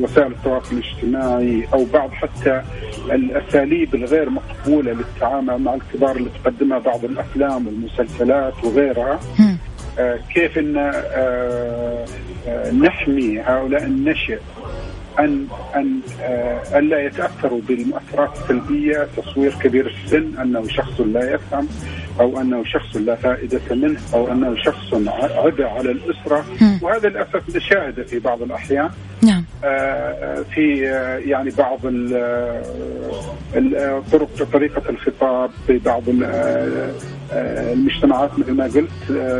وسائل 0.00 0.32
التواصل 0.32 0.76
الاجتماعي 0.76 1.66
أو 1.74 1.84
بعض 1.84 2.10
حتى 2.10 2.62
الأساليب 3.10 3.94
الغير 3.94 4.30
مقبولة 4.30 4.92
للتعامل 4.92 5.58
مع 5.58 5.74
الكبار 5.74 6.16
اللي 6.16 6.30
تقدمها 6.44 6.78
بعض 6.78 7.04
الأفلام 7.04 7.66
والمسلسلات 7.66 8.64
وغيرها. 8.64 9.20
كيف 10.34 10.58
إن 10.58 10.92
نحمي 12.82 13.40
هؤلاء 13.40 13.82
النشء 13.82 14.38
ان 15.18 15.46
أن 15.76 16.00
آه، 16.20 16.78
الا 16.78 17.00
يتأثروا 17.04 17.60
بالمؤثرات 17.68 18.30
السلبية 18.36 19.08
تصوير 19.16 19.54
كبير 19.62 19.86
السن 19.86 20.38
أنه 20.40 20.68
شخص 20.68 21.00
لا 21.00 21.34
يفهم. 21.34 21.68
أو 22.20 22.40
أنه 22.40 22.64
شخص 22.64 22.96
لا 22.96 23.14
فائدة 23.14 23.60
منه 23.70 24.00
أو 24.14 24.32
أنه 24.32 24.56
شخص 24.56 24.94
عبء 25.36 25.64
على 25.64 25.90
الأسرة. 25.90 26.44
وهذا 26.82 27.08
للأسف 27.08 27.56
نشاهده 27.56 28.04
في 28.04 28.18
بعض 28.18 28.42
الأحيان. 28.42 28.90
نعم. 29.22 29.44
آه، 29.64 30.42
في 30.54 30.88
آه، 30.88 31.18
يعني 31.18 31.50
بعض 31.50 31.80
الطرق 33.54 34.48
طريقة 34.52 34.82
الخطاب 34.90 35.50
في 35.66 35.78
بعض 35.78 36.02
المجتمعات 37.32 38.38
مثل 38.38 38.52
ما 38.52 38.64
قلت 38.64 38.90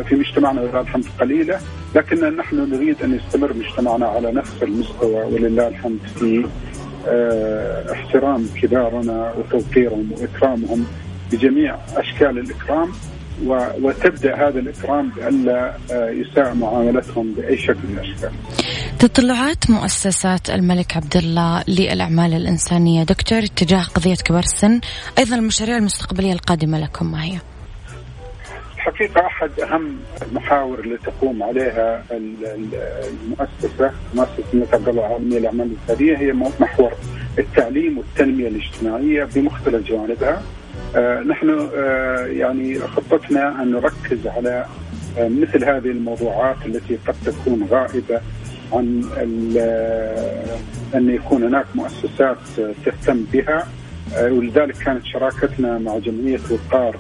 في 0.09 0.15
مجتمعنا 0.15 0.61
ولله 0.61 0.81
الحمد 0.81 1.05
قليلة. 1.21 1.59
لكن 1.95 2.37
نحن 2.37 2.57
نريد 2.57 3.03
أن 3.03 3.15
يستمر 3.15 3.53
مجتمعنا 3.55 4.07
على 4.07 4.33
نفس 4.33 4.63
المستوى 4.63 5.25
ولله 5.25 5.69
الحمد 5.69 5.99
في 6.19 6.47
احترام 7.93 8.47
كبارنا 8.63 9.35
وتوقيرهم 9.39 10.11
وإكرامهم. 10.13 10.87
بجميع 11.33 11.77
أشكال 11.97 12.39
الإكرام 12.39 12.93
وتبدأ 13.83 14.49
هذا 14.49 14.59
الإكرام 14.59 15.09
بالا 15.09 15.75
آه، 15.93 16.11
يساء 16.11 16.55
معاملتهم 16.55 17.33
بأي 17.33 17.59
شكل 17.59 17.79
من 17.89 17.99
الأشكال. 17.99 18.31
تطلعات 18.99 19.71
مؤسسات 19.71 20.51
الملك 20.51 20.97
عبد 20.97 21.17
الله 21.17 21.65
للأعمال 21.69 22.35
الإنسانية 22.35 23.05
دكتور 23.05 23.39
اتجاه 23.39 23.83
قضية 23.83 24.15
كبار 24.15 24.43
السن 24.43 24.81
أيضا 25.19 25.37
المشاريع 25.37 25.77
المستقبلية 25.77 26.33
القادمة 26.33 26.81
لكم 26.81 27.13
ما 27.13 27.25
هي؟ 27.25 27.39
الحقيقة 28.77 29.27
أحد 29.27 29.61
أهم 29.61 29.97
المحاور 30.23 30.81
اللي 30.81 30.99
تقوم 30.99 31.43
عليها 31.43 32.05
المؤسسة 32.11 33.93
مؤسسة 34.15 34.45
الملك 34.55 34.75
عبد 34.75 34.89
الله 34.89 35.07
العالمية 35.07 35.39
للأعمال 35.39 35.73
الإنسانية 35.89 36.19
هي 36.19 36.33
محور 36.61 36.93
التعليم 37.39 37.99
والتنمية 37.99 38.49
الاجتماعية 38.49 39.25
بمختلف 39.25 39.89
جوانبها 39.89 40.43
نحن 41.27 41.69
آه، 41.77 42.27
يعني 42.27 42.79
خطتنا 42.79 43.63
أن 43.63 43.71
نركز 43.71 44.27
على 44.27 44.67
آه، 45.19 45.29
مثل 45.29 45.65
هذه 45.65 45.91
الموضوعات 45.91 46.57
التي 46.67 46.99
قد 47.07 47.15
تكون 47.27 47.69
غائبة 47.71 48.21
عن 48.73 49.05
أن 50.95 51.11
يكون 51.11 51.43
هناك 51.43 51.67
مؤسسات 51.75 52.37
تهتم 52.85 53.25
بها. 53.33 53.67
ولذلك 54.21 54.77
كانت 54.77 55.05
شراكتنا 55.05 55.79
مع 55.79 55.99
جمعية 55.99 56.41
وقار 56.51 56.97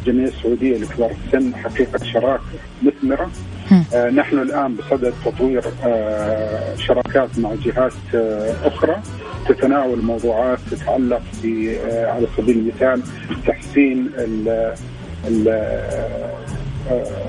الجمعيه 0.00 0.28
السعودية 0.28 0.78
لكبار 0.78 1.10
السن 1.26 1.54
حقيقة 1.54 2.04
شراكة 2.04 2.42
مثمرة. 2.82 3.30
نحن 4.10 4.38
الآن 4.38 4.74
بصدد 4.74 5.12
تطوير 5.24 5.62
شراكات 6.76 7.38
مع 7.38 7.54
جهات 7.54 7.92
أخرى. 8.64 9.02
تتناول 9.48 10.02
موضوعات 10.02 10.58
تتعلق 10.70 11.22
ب 11.44 11.74
على 11.86 12.26
سبيل 12.36 12.58
المثال 12.58 13.02
تحسين 13.46 14.10
ال 14.18 14.74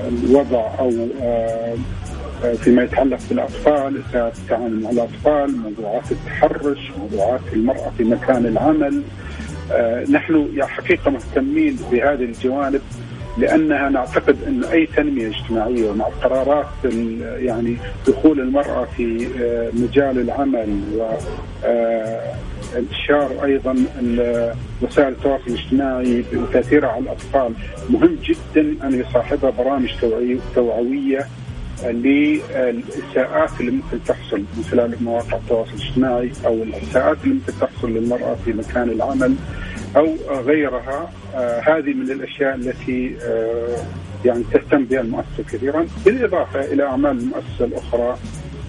الوضع 0.08 0.78
أو 0.78 0.90
فيما 2.60 2.82
يتعلق 2.82 3.18
بالأطفال 3.28 4.02
التعامل 4.14 4.82
مع 4.82 4.90
الأطفال 4.90 5.56
موضوعات 5.56 6.12
التحرش 6.12 6.92
موضوعات 6.98 7.40
المرأة 7.52 7.92
في 7.98 8.04
مكان 8.04 8.46
العمل. 8.46 9.02
آه، 9.72 10.04
نحن 10.10 10.62
حقيقة 10.62 11.10
مهتمين 11.10 11.78
بهذه 11.92 12.24
الجوانب. 12.24 12.80
لأنها 13.38 13.88
نعتقد 13.88 14.36
أن 14.46 14.64
أي 14.64 14.86
تنمية 14.86 15.28
اجتماعية 15.28 15.90
ومع 15.90 16.04
قرارات 16.04 16.66
يعني 17.38 17.76
دخول 18.06 18.40
المرأة 18.40 18.84
في 18.96 19.28
آه، 19.40 19.70
مجال 19.72 20.18
العمل 20.18 20.80
و 20.96 21.08
آه، 21.64 22.34
انتشار 22.76 23.44
أيضا 23.44 23.74
وسائل 24.82 25.08
التواصل 25.08 25.42
الاجتماعي 25.46 26.24
وتاثيرها 26.34 26.88
على 26.88 27.02
الأطفال. 27.02 27.52
مهم 27.90 28.18
جدا 28.22 28.86
أن 28.86 29.00
يصاحبها 29.00 29.50
برامج 29.50 29.90
توعوية 30.54 31.26
للإساءات 31.84 33.50
اللي 33.60 33.70
ممكن 33.70 34.04
تحصل 34.06 34.38
من 34.38 34.64
خلال 34.70 34.96
مواقع 35.04 35.36
التواصل 35.36 35.70
الاجتماعي 35.74 36.32
أو 36.46 36.54
الإساءات 36.54 37.16
اللي 37.24 37.34
ممكن 37.34 37.52
تحصل 37.60 37.90
للمرأة 37.90 38.36
في 38.44 38.52
مكان 38.52 38.90
العمل. 38.90 39.34
أو 39.96 40.08
غيرها 40.46 41.10
آه 41.34 41.60
هذه 41.60 41.94
من 41.94 42.10
الأشياء 42.10 42.54
التي 42.54 43.16
آه 43.22 43.76
يعني 44.24 44.42
تهتم 44.52 44.84
بها 44.84 45.00
المؤسسة 45.00 45.42
كثيرا. 45.52 45.86
بالإضافة 46.04 46.60
إلى 46.60 46.82
أعمال 46.84 47.10
المؤسسة 47.10 47.64
الأخرى 47.64 48.16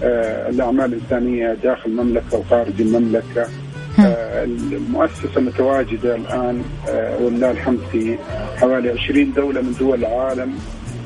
آه 0.02 0.48
الأعمال 0.48 0.84
الانسانيه 0.94 1.54
داخل 1.62 1.90
المملكة 1.90 2.38
وخارج 2.38 2.80
المملكة. 2.80 3.46
المؤسسة 4.72 5.40
متواجدة 5.40 6.14
الآن 6.16 6.62
ولله 7.20 7.50
الحمد 7.50 7.78
في 7.92 8.18
حوالي 8.56 8.90
20 8.90 9.32
دولة 9.32 9.60
من 9.60 9.74
دول 9.80 9.98
العالم. 9.98 10.54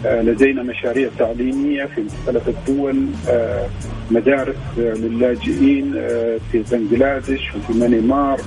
لدينا 0.05 0.63
مشاريع 0.63 1.09
تعليمية 1.19 1.85
في 1.85 2.01
مختلف 2.01 2.49
الدول 2.49 3.07
مدارس 4.11 4.57
للاجئين 4.79 5.93
في 6.53 6.63
بنغلاديش 6.73 7.41
وفي 7.55 7.79
مانيمار 7.79 8.41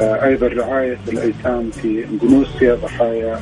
أيضا 0.00 0.46
رعاية 0.46 0.98
الأيتام 1.08 1.70
في 1.70 2.04
إندونيسيا 2.04 2.74
ضحايا 2.74 3.40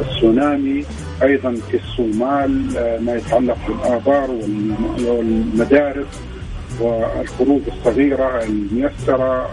السونامي 0.00 0.84
أيضا 1.22 1.54
في 1.70 1.76
الصومال 1.76 2.66
ما 3.04 3.14
يتعلق 3.14 3.58
بالآبار 3.68 4.30
والمدارس 5.04 6.20
والخروج 6.80 7.60
الصغيرة 7.68 8.42
الميسرة 8.44 9.50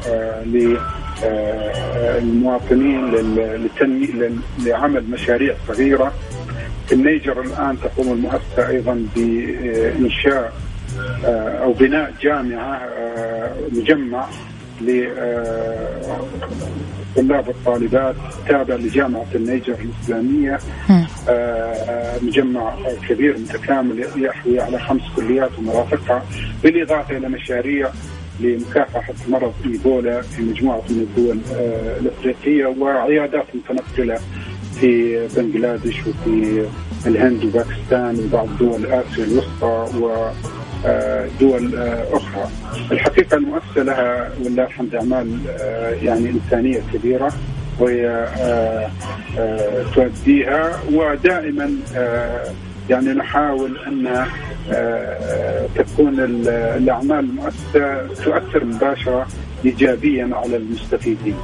للمواطنين 2.22 3.12
لعمل 4.66 5.04
مشاريع 5.10 5.56
صغيرة. 5.68 6.14
في 6.88 6.96
النيجر 6.96 7.42
الآن 7.42 7.78
تقوم 7.84 8.14
المؤسسة 8.14 8.68
أيضا 8.70 9.06
بإنشاء 9.16 10.54
آه، 11.26 11.64
أو 11.64 11.74
بناء 11.74 12.14
جامعة 12.22 12.76
آه، 12.76 13.52
مجمع 13.72 14.26
لطلاب 17.16 17.48
والطالبات 17.48 18.16
تابع 18.48 18.76
لجامعة 18.76 19.26
النيجر 19.36 19.76
الإسلامية. 19.80 20.60
آه، 21.30 22.20
مجمع 22.22 22.74
كبير 23.10 23.38
متكامل 23.38 24.06
يحوي 24.18 24.60
على 24.60 24.80
خمس 24.80 25.02
كليات 25.16 25.50
ومرافقها 25.60 26.26
بالإضافة 26.64 27.18
إلى 27.18 27.30
مشاريع 27.30 27.90
لمكافحة 28.40 29.14
مرض 29.30 29.54
إيبولا 29.66 30.22
في 30.22 30.42
مجموعة 30.42 30.82
من 30.90 31.00
الدول 31.10 31.40
الأفريقية 32.02 32.66
وعيادات 32.80 33.46
متنقلة 33.54 34.20
في 34.80 35.20
بنغلاديش 35.38 35.96
وفي 36.08 36.66
الهند 37.08 37.44
وباكستان 37.46 38.20
وبعض 38.26 38.48
دول 38.60 38.86
آسيا 38.86 39.24
الوسطى 39.24 39.86
ودول 40.86 41.76
أخرى. 42.12 42.50
الحقيقة 42.92 43.38
المؤسسة 43.38 43.84
لها 43.84 44.30
ولله 44.46 44.64
الحمد 44.64 44.96
أعمال 44.96 45.40
يعني 46.04 46.30
إنسانية 46.30 46.82
كبيرة 46.94 47.34
وهي 47.80 48.08
آه، 48.40 48.90
آه، 49.38 49.84
تؤديها 49.96 50.80
ودائما 50.94 51.72
آه، 51.96 52.54
يعني 52.90 53.14
نحاول 53.14 53.78
أن 53.88 54.28
تكون 55.76 56.20
الأعمال 56.78 57.20
المؤسسة 57.20 58.08
تؤثر 58.08 58.66
مباشرة 58.66 59.28
ايجابيا 59.66 60.30
على 60.34 60.58
المستفيدين. 60.58 61.36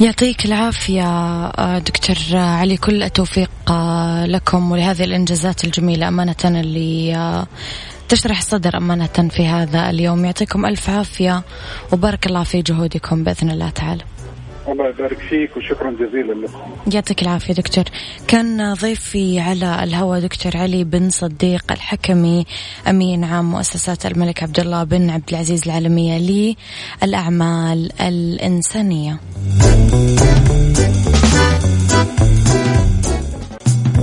يعطيك 0.00 0.44
العافية 0.44 1.04
آه، 1.04 1.78
دكتور 1.78 2.16
علي. 2.32 2.76
كل 2.76 3.02
التوفيق 3.02 3.50
آه، 3.68 4.26
لكم 4.26 4.70
ولهذه 4.70 5.04
الإنجازات 5.04 5.64
الجميلة 5.64 6.08
أمانة 6.08 6.34
اللي 6.44 7.16
آه، 7.16 7.46
تشرح 8.08 8.38
الصدر 8.38 8.76
أمانة 8.76 9.28
في 9.30 9.46
هذا 9.46 9.90
اليوم. 9.90 10.24
يعطيكم 10.24 10.66
ألف 10.66 10.90
عافية 10.90 11.42
وبارك 11.92 12.26
الله 12.26 12.42
في 12.42 12.62
جهودكم 12.62 13.24
بإذن 13.24 13.50
الله 13.50 13.70
تعالى. 13.70 14.04
الله 14.68 14.88
يبارك 14.88 15.18
فيك 15.18 15.56
وشكرا 15.56 15.90
جزيلا 15.90 16.32
لكم 16.46 16.94
يعطيك 16.94 17.22
العافية 17.22 17.54
دكتور. 17.54 17.84
كان 18.28 18.74
ضيفي 18.74 19.40
على 19.40 19.84
الهواء 19.84 20.20
دكتور 20.20 20.56
علي 20.56 20.84
بن 20.84 21.10
صديق 21.10 21.72
الحكمي 21.72 22.46
أمين 22.88 23.24
عام 23.24 23.50
مؤسسات 23.50 24.06
الملك 24.06 24.42
عبد 24.42 24.60
الله 24.60 24.84
بن 24.84 25.10
عبد 25.10 25.28
العزيز 25.30 25.62
العالمية 25.66 26.18
للأعمال 27.02 27.92
الإنسانية. 28.00 29.20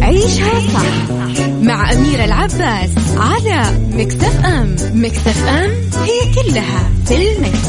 عيشها 0.02 0.60
صح 0.74 1.12
مع 1.62 1.92
أميرة 1.92 2.26
العباس 2.26 2.90
على 3.18 3.80
مكتف 3.94 4.46
أم. 4.46 4.76
مكتف 4.94 5.48
أم 5.48 5.72
هي 6.04 6.34
كلها 6.36 6.90
في 7.06 7.16
المكس. 7.16 7.68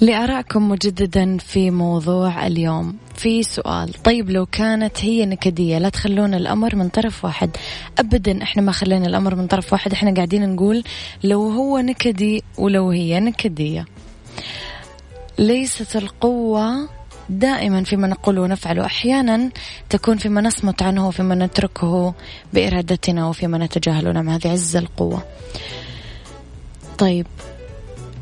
لآرائكم 0.00 0.68
مجددا 0.68 1.36
في 1.38 1.70
موضوع 1.70 2.46
اليوم. 2.46 2.96
في 3.14 3.42
سؤال. 3.42 3.92
طيب 3.92 4.30
لو 4.30 4.46
كانت 4.46 5.04
هي 5.04 5.26
نكدية 5.26 5.78
لا 5.78 5.88
تخلون 5.88 6.34
الأمر 6.34 6.76
من 6.76 6.88
طرف 6.88 7.24
واحد. 7.24 7.50
أبدا 7.98 8.42
إحنا 8.42 8.62
ما 8.62 8.72
خلينا 8.72 9.06
الأمر 9.06 9.34
من 9.34 9.46
طرف 9.46 9.72
واحد 9.72 9.92
إحنا 9.92 10.14
قاعدين 10.14 10.54
نقول 10.54 10.84
لو 11.24 11.50
هو 11.50 11.78
نكدي 11.78 12.42
ولو 12.58 12.90
هي 12.90 13.20
نكدية. 13.20 13.86
ليست 15.38 15.96
القوة 15.96 16.88
دائما 17.28 17.84
فيما 17.84 18.08
نقول 18.08 18.38
ونفعل 18.38 18.80
أحيانا 18.80 19.50
تكون 19.90 20.16
فيما 20.16 20.40
نصمت 20.40 20.82
عنه 20.82 21.08
وفيما 21.08 21.34
نتركه 21.34 22.14
بإرادتنا 22.52 23.28
وفيما 23.28 23.58
نتجاهله 23.58 24.12
نعم 24.12 24.28
هذه 24.28 24.48
عز 24.48 24.76
القوة. 24.76 25.22
طيب 26.98 27.26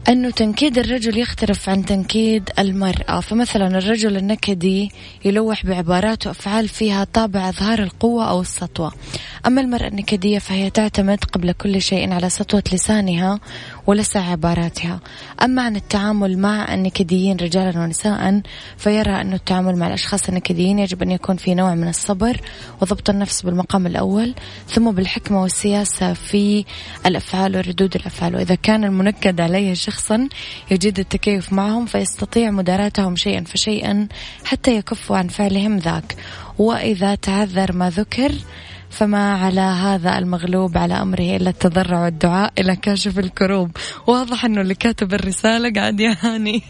أنه 0.08 0.30
تنكيد 0.30 0.78
الرجل 0.78 1.18
يختلف 1.18 1.68
عن 1.68 1.84
تنكيد 1.84 2.50
المرأة. 2.58 3.20
فمثلا 3.20 3.78
الرجل 3.78 4.16
النكدي 4.16 4.90
يلوح 5.24 5.66
بعبارات 5.66 6.26
وأفعال 6.26 6.68
فيها 6.68 7.04
طابع 7.04 7.48
إظهار 7.48 7.78
القوة 7.78 8.30
أو 8.30 8.40
السطوة. 8.40 8.92
أما 9.46 9.60
المرأة 9.60 9.88
النكدية 9.88 10.38
فهي 10.38 10.70
تعتمد 10.70 11.24
قبل 11.24 11.52
كل 11.52 11.82
شيء 11.82 12.12
على 12.12 12.30
سطوة 12.30 12.62
لسانها 12.72 13.40
ولسع 13.86 14.20
عباراتها. 14.20 15.00
أما 15.42 15.62
عن 15.62 15.76
التعامل 15.76 16.38
مع 16.38 16.74
النكديين 16.74 17.36
رجالا 17.36 17.80
ونساء 17.80 18.42
فيرى 18.76 19.20
أن 19.20 19.32
التعامل 19.32 19.76
مع 19.76 19.86
الأشخاص 19.86 20.28
النكديين 20.28 20.78
يجب 20.78 21.02
أن 21.02 21.10
يكون 21.10 21.36
في 21.36 21.54
نوع 21.54 21.74
من 21.74 21.88
الصبر 21.88 22.40
وضبط 22.80 23.10
النفس 23.10 23.42
بالمقام 23.42 23.86
الأول 23.86 24.34
ثم 24.68 24.90
بالحكمة 24.90 25.42
والسياسة 25.42 26.12
في 26.12 26.64
الأفعال 27.06 27.56
وردود 27.56 27.96
الأفعال. 27.96 28.36
وإذا 28.36 28.54
كان 28.54 28.84
المنكد 28.84 29.40
عليه 29.40 29.74
شخصا 29.74 30.28
يجد 30.70 30.98
التكيف 30.98 31.52
معهم 31.52 31.86
فيستطيع 31.86 32.50
مداراتهم 32.50 33.16
شيئا 33.16 33.44
فشيئا 33.44 34.08
حتى 34.44 34.76
يكفوا 34.76 35.16
عن 35.16 35.28
فعلهم 35.28 35.78
ذاك. 35.78 36.16
وإذا 36.58 37.14
تعذر 37.14 37.72
ما 37.72 37.90
ذكر 37.90 38.32
فما 38.90 39.34
على 39.34 39.60
هذا 39.60 40.18
المغلوب 40.18 40.78
على 40.78 40.94
أمره 40.94 41.36
إلا 41.36 41.50
التضرع 41.50 42.04
والدعاء 42.04 42.52
إلى 42.58 42.76
كاشف 42.76 43.18
الكروب. 43.18 43.70
واضح 44.06 44.44
أنه 44.44 44.60
اللي 44.60 44.74
كاتب 44.74 45.14
الرسالة 45.14 45.72
قاعد 45.72 46.00
يهاني. 46.00 46.62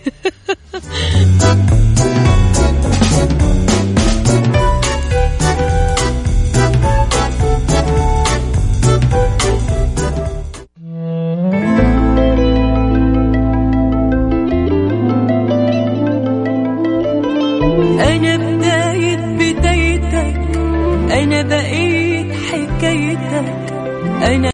أنا 18.00 18.36
بداية 18.36 19.16
بدايتك 19.16 20.56
أنا 21.12 21.42
بقيت 21.42 21.85
حكايتك 22.76 23.72
أنا 24.22 24.52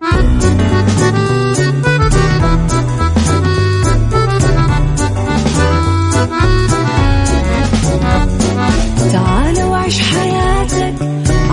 تعال 9.13 9.63
وعيش 9.65 10.01
حياتك 10.03 10.95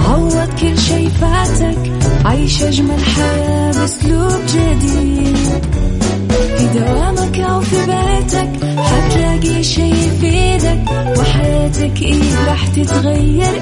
عوض 0.07 0.49
كل 0.61 0.77
شي 0.77 1.09
فاتك 1.09 1.91
عيش 2.25 2.63
أجمل 2.63 3.03
حياة 3.15 3.71
بأسلوب 3.71 4.41
جديد. 4.47 5.37
في 6.57 6.79
دوامك 6.79 7.39
أو 7.39 7.61
في 7.61 7.75
بيتك 7.85 8.49
حتلاقي 8.77 9.63
شي 9.63 9.89
يفيدك 9.89 10.81
وحياتك 11.19 12.01
إيه 12.01 12.45
راح 12.47 12.67
تتغير. 12.67 13.61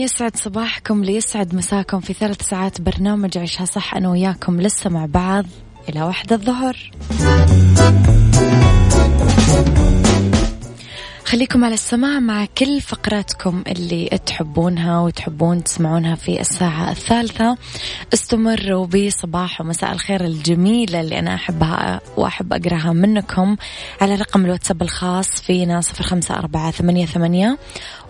يسعد 0.00 0.36
صباحكم 0.36 1.04
ليسعد 1.04 1.54
مساكم 1.54 2.00
في 2.00 2.12
ثلاث 2.12 2.42
ساعات 2.42 2.80
برنامج 2.80 3.38
عيشها 3.38 3.64
صح 3.64 3.94
أنا 3.94 4.08
وياكم 4.10 4.60
لسه 4.60 4.90
مع 4.90 5.06
بعض 5.06 5.46
إلى 5.88 6.02
واحدة 6.02 6.36
الظهر. 6.36 6.90
خليكم 11.24 11.64
على 11.64 11.74
السماع 11.74 12.20
مع 12.20 12.46
كل 12.58 12.80
فقراتكم 12.80 13.62
اللي 13.66 14.08
تحبونها 14.26 15.00
وتحبون 15.00 15.64
تسمعونها 15.64 16.14
في 16.14 16.40
الساعة 16.40 16.90
الثالثة. 16.90 17.56
استمروا 18.14 18.86
بصباح 18.86 19.60
ومساء 19.60 19.92
الخير 19.92 20.24
الجميلة 20.24 21.00
اللي 21.00 21.18
أنا 21.18 21.34
أحبها 21.34 22.00
وأحب 22.16 22.52
أقرأها 22.52 22.92
منكم 22.92 23.56
على 24.00 24.14
رقم 24.14 24.44
الواتساب 24.44 24.82
الخاص 24.82 25.28
فينا 25.28 25.80
صفر 25.80 26.04
خمسة 26.04 26.34
أربعة 26.34 26.70
ثمانية, 26.70 27.06
ثمانية 27.06 27.58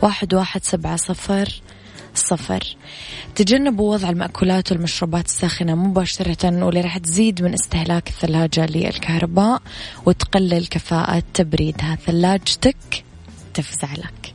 واحد, 0.02 0.34
واحد 0.34 0.64
سبعة 0.64 0.96
صفر. 0.96 1.62
صفر. 2.14 2.76
تجنبوا 3.34 3.92
وضع 3.94 4.10
المأكولات 4.10 4.72
والمشروبات 4.72 5.26
الساخنة 5.26 5.74
مباشرة 5.74 6.64
واللي 6.64 6.80
راح 6.80 6.98
تزيد 6.98 7.42
من 7.42 7.54
استهلاك 7.54 8.08
الثلاجة 8.08 8.66
للكهرباء 8.66 9.62
وتقلل 10.06 10.66
كفاءة 10.66 11.22
تبريدها. 11.34 11.98
ثلاجتك 12.06 13.04
تفزع 13.54 13.92
لك. 13.92 14.34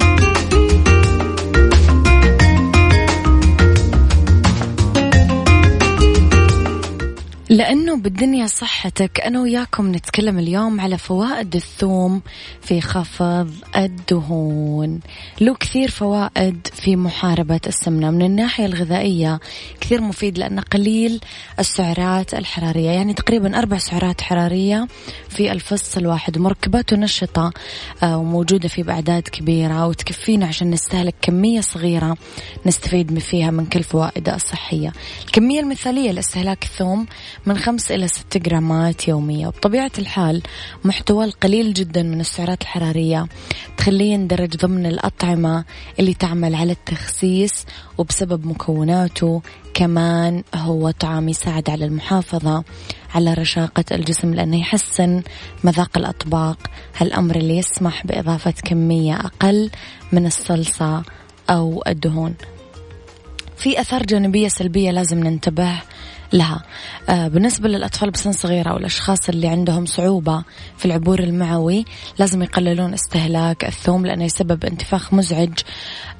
لأنه 7.51 7.97
بالدنيا 7.97 8.47
صحتك 8.47 9.21
أنا 9.21 9.41
وياكم 9.41 9.91
نتكلم 9.91 10.39
اليوم 10.39 10.81
على 10.81 10.97
فوائد 10.97 11.55
الثوم 11.55 12.21
في 12.61 12.81
خفض 12.81 13.51
الدهون. 13.75 14.99
له 15.41 15.55
كثير 15.55 15.91
فوائد 15.91 16.67
في 16.73 16.95
محاربة 16.95 17.59
السمنة. 17.67 18.11
من 18.11 18.21
الناحية 18.21 18.65
الغذائية 18.65 19.39
كثير 19.81 20.01
مفيد 20.01 20.37
لأنه 20.37 20.61
قليل 20.61 21.19
السعرات 21.59 22.33
الحرارية. 22.33 22.89
يعني 22.89 23.13
تقريبا 23.13 23.59
أربع 23.59 23.77
سعرات 23.77 24.21
حرارية 24.21 24.87
في 25.29 25.51
الفص 25.51 25.97
الواحد. 25.97 26.37
مركباته 26.37 26.95
نشطة 26.95 27.51
آه، 28.03 28.17
وموجودة 28.17 28.67
في 28.67 28.83
بأعداد 28.83 29.23
كبيرة 29.23 29.87
وتكفينا 29.87 30.45
عشان 30.45 30.71
نستهلك 30.71 31.15
كمية 31.21 31.61
صغيرة 31.61 32.17
نستفيد 32.65 33.19
فيها 33.19 33.51
من 33.51 33.65
كل 33.65 33.83
فوائده 33.83 34.35
الصحية. 34.35 34.93
الكمية 35.25 35.59
المثالية 35.59 36.11
لإستهلاك 36.11 36.63
الثوم 36.63 37.05
من 37.45 37.57
خمس 37.57 37.91
إلى 37.91 38.07
ست 38.07 38.37
جرامات 38.37 39.07
يومية. 39.07 39.47
وبطبيعة 39.47 39.91
الحال 39.99 40.41
محتوى 40.83 41.25
القليل 41.25 41.73
جدا 41.73 42.03
من 42.03 42.19
السعرات 42.19 42.61
الحرارية 42.61 43.27
تخليه 43.77 44.13
يندرج 44.13 44.57
ضمن 44.57 44.85
الأطعمة 44.85 45.65
اللي 45.99 46.13
تعمل 46.13 46.55
على 46.55 46.71
التخسيس 46.71 47.65
وبسبب 47.97 48.45
مكوناته 48.45 49.41
كمان 49.73 50.43
هو 50.55 50.91
طعام 50.91 51.29
يساعد 51.29 51.69
على 51.69 51.85
المحافظة 51.85 52.63
على 53.15 53.33
رشاقة 53.33 53.85
الجسم 53.91 54.33
لأنه 54.33 54.59
يحسن 54.59 55.23
مذاق 55.63 55.97
الأطباق. 55.97 56.57
هالأمر 56.97 57.35
اللي 57.35 57.57
يسمح 57.57 58.05
بإضافة 58.07 58.53
كمية 58.63 59.15
أقل 59.15 59.69
من 60.11 60.25
الصلصة 60.25 61.03
أو 61.49 61.83
الدهون. 61.87 62.35
في 63.57 63.81
أثار 63.81 64.03
جانبية 64.03 64.47
سلبية 64.47 64.91
لازم 64.91 65.19
ننتبه 65.23 65.81
لها. 66.33 66.63
آه، 67.09 67.27
بالنسبة 67.27 67.69
للأطفال 67.69 68.11
بسن 68.11 68.31
صغيرة 68.31 68.69
أو 68.69 68.77
الأشخاص 68.77 69.29
اللي 69.29 69.47
عندهم 69.47 69.85
صعوبة 69.85 70.43
في 70.77 70.85
العبور 70.85 71.19
المعوي 71.19 71.85
لازم 72.19 72.43
يقللون 72.43 72.93
استهلاك 72.93 73.65
الثوم 73.65 74.05
لأنه 74.05 74.25
يسبب 74.25 74.65
انتفاخ 74.65 75.13
مزعج 75.13 75.53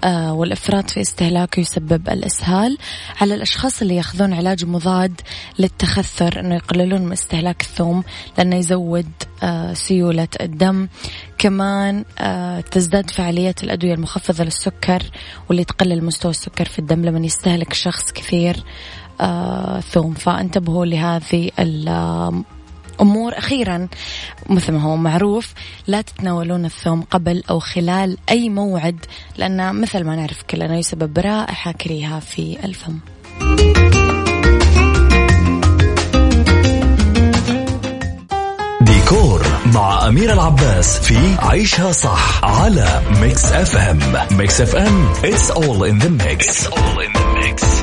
آه، 0.03 0.33
والإفراط 0.33 0.89
في 0.89 1.01
استهلاكه 1.01 1.59
يسبب 1.59 2.09
الإسهال. 2.09 2.77
على 3.21 3.35
الأشخاص 3.35 3.81
اللي 3.81 3.95
يأخذون 3.95 4.33
علاج 4.33 4.65
مضاد 4.65 5.21
للتخثر 5.59 6.39
أنه 6.39 6.55
يقللون 6.55 7.01
من 7.01 7.11
استهلاك 7.11 7.61
الثوم 7.61 8.03
لأنه 8.37 8.55
يزود 8.55 9.07
آه، 9.43 9.73
سيولة 9.73 10.27
الدم. 10.41 10.87
كمان 11.37 12.05
تزداد 12.71 13.09
فعالية 13.09 13.55
الأدوية 13.63 13.93
المخفضة 13.93 14.43
للسكر 14.43 15.03
واللي 15.49 15.63
تقلل 15.63 16.03
مستوى 16.03 16.31
السكر 16.31 16.65
في 16.65 16.79
الدم 16.79 17.05
لما 17.05 17.25
يستهلك 17.25 17.71
الشخص 17.71 18.11
كثير. 18.11 18.63
ثوم. 19.91 20.13
فانتبهوا 20.13 20.85
لهذه 20.85 21.51
الأمور 21.59 23.37
أخيرا 23.37 23.87
مثل 24.49 24.71
ما 24.71 24.81
هو 24.81 24.95
معروف 24.95 25.53
لا 25.87 26.01
تتناولون 26.01 26.65
الثوم 26.65 27.01
قبل 27.01 27.43
أو 27.49 27.59
خلال 27.59 28.17
أي 28.29 28.49
موعد 28.49 29.05
لأنه 29.37 29.71
مثل 29.71 30.03
ما 30.03 30.15
نعرف 30.15 30.43
كلنا 30.43 30.77
يسبب 30.77 31.19
رائحة 31.19 31.71
كريهة 31.71 32.19
في 32.19 32.57
الفم. 32.63 32.99
ديكور 38.81 39.45
مع 39.73 40.07
أميرة 40.07 40.33
العباس 40.33 40.99
في 40.99 41.35
عيشها 41.39 41.91
صح 41.91 42.45
على 42.45 43.01
Mix 43.21 43.45
FM 43.45 43.99
Mix 44.31 44.61
FM 44.61 45.13
it's 45.13 45.51
all 45.51 45.83
in 45.83 45.99
the 45.99 46.09
mix, 46.09 46.47
it's 46.47 46.67
all 46.67 46.99
in 47.05 47.13
the 47.13 47.25
mix. 47.35 47.80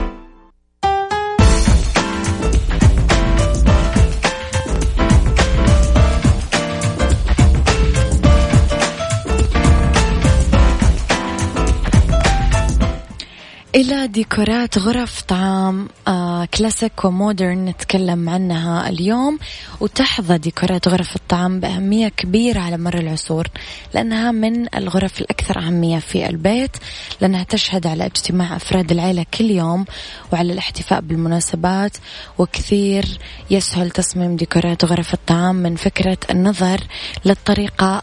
إلى 13.79 14.07
ديكورات 14.07 14.79
غرف 14.79 15.23
طعام 15.23 15.88
آه 16.09 16.45
classic 16.44 17.05
و 17.05 17.13
modern 17.13 17.64
نتكلم 17.64 18.29
عنها 18.29 18.88
اليوم. 18.88 19.38
وتحظى 19.81 20.38
ديكورات 20.38 20.88
غرف 20.88 21.17
الطعام 21.17 21.61
بأهمية 21.61 22.09
كبيرة 22.09 22.61
على 22.61 22.77
مر 22.77 22.99
العصور 22.99 23.49
لأنها 23.95 24.31
من 24.33 24.75
الغرف 24.75 25.21
الأكثر 25.21 25.59
أهمية 25.59 25.99
في 25.99 26.29
البيت 26.29 26.77
لأنها 27.21 27.45
تشهد 27.45 27.87
على 27.87 28.07
اجتماع 28.07 28.57
أفراد 28.57 28.93
العيلة 28.93 29.27
كل 29.38 29.51
يوم 29.51 29.85
وعلى 30.33 30.53
الاحتفاء 30.53 31.01
بالمناسبات. 31.01 31.97
وكثير 32.38 33.05
يسهل 33.51 33.91
تصميم 33.91 34.37
ديكورات 34.37 34.85
غرف 34.85 35.14
الطعام 35.14 35.57
من 35.57 35.77
فكرة 35.77 36.19
النظر 36.31 36.81
للطريقة 37.25 38.03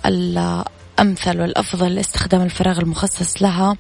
الأمثل 1.00 1.42
والأفضل 1.42 1.96
لاستخدام 1.96 2.42
الفراغ 2.42 2.80
المخصص 2.80 3.42
لها 3.42 3.78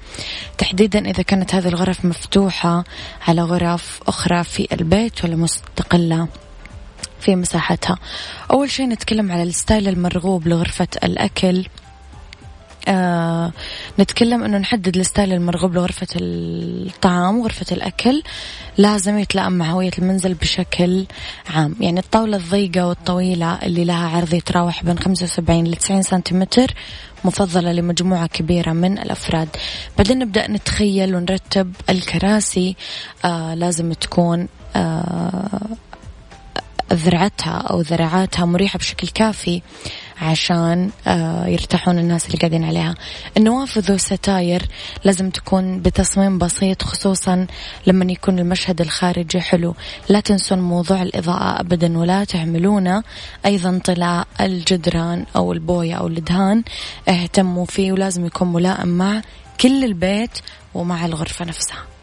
تحديدا 0.58 1.10
إذا 1.10 1.23
كانت 1.23 1.56
هذه 1.56 1.67
الغرف 1.67 2.06
مفتوحة 2.06 2.84
على 3.28 3.41
غرف 3.41 3.99
أخرى 4.08 4.43
في 4.43 4.67
البيت 4.71 5.23
ولا 5.23 5.36
مستقلة 5.36 6.28
في 7.19 7.36
مساحتها. 7.36 7.97
أول 8.51 8.69
شيء 8.69 8.88
نتكلم 8.88 9.32
على 9.32 9.43
ال 9.43 9.51
style 9.51 9.88
المرغوب 9.88 10.47
لغرفة 10.47 10.88
الأكل. 11.04 11.65
آه 12.87 13.51
نتكلم 13.99 14.43
إنه 14.43 14.57
نحدد 14.57 14.97
ال 14.97 15.03
style 15.03 15.33
المرغوب 15.33 15.73
لغرفة 15.73 16.07
الطعام 16.15 17.39
وغرفة 17.39 17.65
الأكل. 17.71 18.23
لازم 18.77 19.19
يتلائم 19.19 19.51
مع 19.51 19.65
هوية 19.71 19.91
المنزل 19.99 20.33
بشكل 20.33 21.05
عام. 21.55 21.75
يعني 21.79 21.99
الطاولة 21.99 22.37
الضيقة 22.37 22.87
والطويلة 22.87 23.53
اللي 23.63 23.85
لها 23.85 24.07
عرض 24.17 24.33
يتراوح 24.33 24.83
بين 24.83 24.99
75 24.99 25.67
ل 25.67 25.75
90 25.75 26.01
سنتيمتر 26.01 26.73
مفضلة 27.25 27.71
لمجموعة 27.71 28.27
كبيرة 28.27 28.71
من 28.71 28.99
الأفراد. 28.99 29.49
بعدين 29.97 30.19
نبدأ 30.19 30.51
نتخيل 30.51 31.15
ونرتب 31.15 31.73
الكراسي. 31.89 32.75
آه 33.25 33.53
لازم 33.55 33.93
تكون 33.93 34.47
آه 34.75 35.59
ذرعتها 36.93 37.57
أو 37.57 37.81
ذراعاتها 37.81 38.45
مريحة 38.45 38.79
بشكل 38.79 39.07
كافي 39.07 39.61
عشان 40.21 40.89
آه، 41.07 41.47
يرتاحون 41.47 41.99
الناس 41.99 42.25
اللي 42.25 42.37
قاعدين 42.37 42.63
عليها. 42.63 42.95
النوافذ 43.37 43.91
والستاير 43.91 44.67
لازم 45.03 45.29
تكون 45.29 45.79
بتصميم 45.79 46.37
بسيط 46.37 46.83
خصوصا 46.83 47.47
لما 47.87 48.11
يكون 48.11 48.39
المشهد 48.39 48.81
الخارجي 48.81 49.41
حلو. 49.41 49.75
لا 50.09 50.19
تنسون 50.19 50.59
موضوع 50.59 51.01
الإضاءة 51.01 51.59
أبدا 51.59 51.97
ولا 51.97 52.23
تهملونه 52.23 53.03
أيضا 53.45 53.81
طلاء 53.85 54.27
الجدران 54.41 55.25
أو 55.35 55.53
البوية 55.53 55.95
أو 55.95 56.07
الدهان 56.07 56.63
اهتموا 57.09 57.65
فيه 57.65 57.91
ولازم 57.91 58.25
يكون 58.25 58.53
ملائم 58.53 58.87
مع 58.87 59.21
كل 59.61 59.83
البيت 59.83 60.39
ومع 60.73 61.05
الغرفة 61.05 61.45
نفسها. 61.45 61.94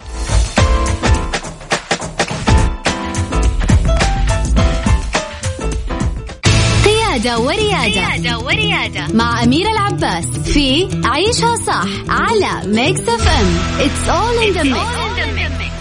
قيادة 7.23 7.39
وريادة, 7.39 7.85
قيادة 7.85 8.39
وريادة 8.39 9.07
مع 9.15 9.43
أميرة 9.45 9.71
العباس 9.71 10.25
في 10.25 10.89
عيشها 11.05 11.57
صح 11.57 11.87
على 12.09 12.67
Mix 12.67 13.01
FM 13.01 13.59
It's 13.79 14.09
all 14.09 14.39
in 14.49 14.53
the 14.55 14.65
mix. 14.65 15.72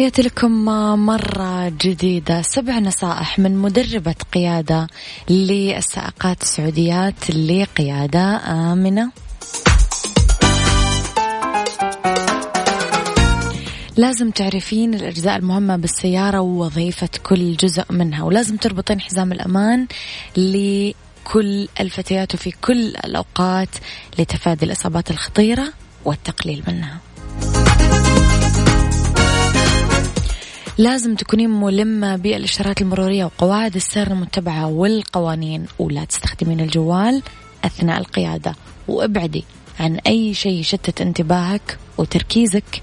تحياتي 0.00 0.22
لكم 0.22 0.64
مرة 1.06 1.68
جديدة. 1.68 2.42
سبع 2.42 2.78
نصائح 2.78 3.38
من 3.38 3.56
مدربة 3.58 4.14
قيادة 4.32 4.86
للسائقات 5.30 6.42
السعوديات 6.42 7.30
لقيادة 7.30 8.36
آمنة. 8.72 9.10
لازم 13.96 14.30
تعرفين 14.30 14.94
الأجزاء 14.94 15.36
المهمة 15.36 15.76
بالسيارة 15.76 16.40
ووظيفة 16.40 17.08
كل 17.22 17.56
جزء 17.56 17.84
منها 17.90 18.24
ولازم 18.24 18.56
تربطين 18.56 19.00
حزام 19.00 19.32
الأمان 19.32 19.86
لكل 20.36 21.68
الفتيات 21.80 22.34
وفي 22.34 22.50
كل 22.50 22.96
الأوقات 23.04 23.68
لتفادي 24.18 24.64
الإصابات 24.64 25.10
الخطيرة 25.10 25.72
والتقليل 26.04 26.62
منها. 26.68 27.09
لازم 30.80 31.14
تكونين 31.14 31.50
ملمة 31.50 32.16
بالإشارات 32.16 32.82
المرورية 32.82 33.24
وقواعد 33.24 33.76
السير 33.76 34.06
المتبعة 34.06 34.66
والقوانين 34.66 35.66
ولا 35.78 36.04
تستخدمين 36.04 36.60
الجوال 36.60 37.22
أثناء 37.64 37.98
القيادة. 38.00 38.54
وابعدي 38.88 39.44
عن 39.80 39.96
أي 40.06 40.34
شيء 40.34 40.52
يشتت 40.52 41.00
انتباهك 41.00 41.78
وتركيزك 41.98 42.82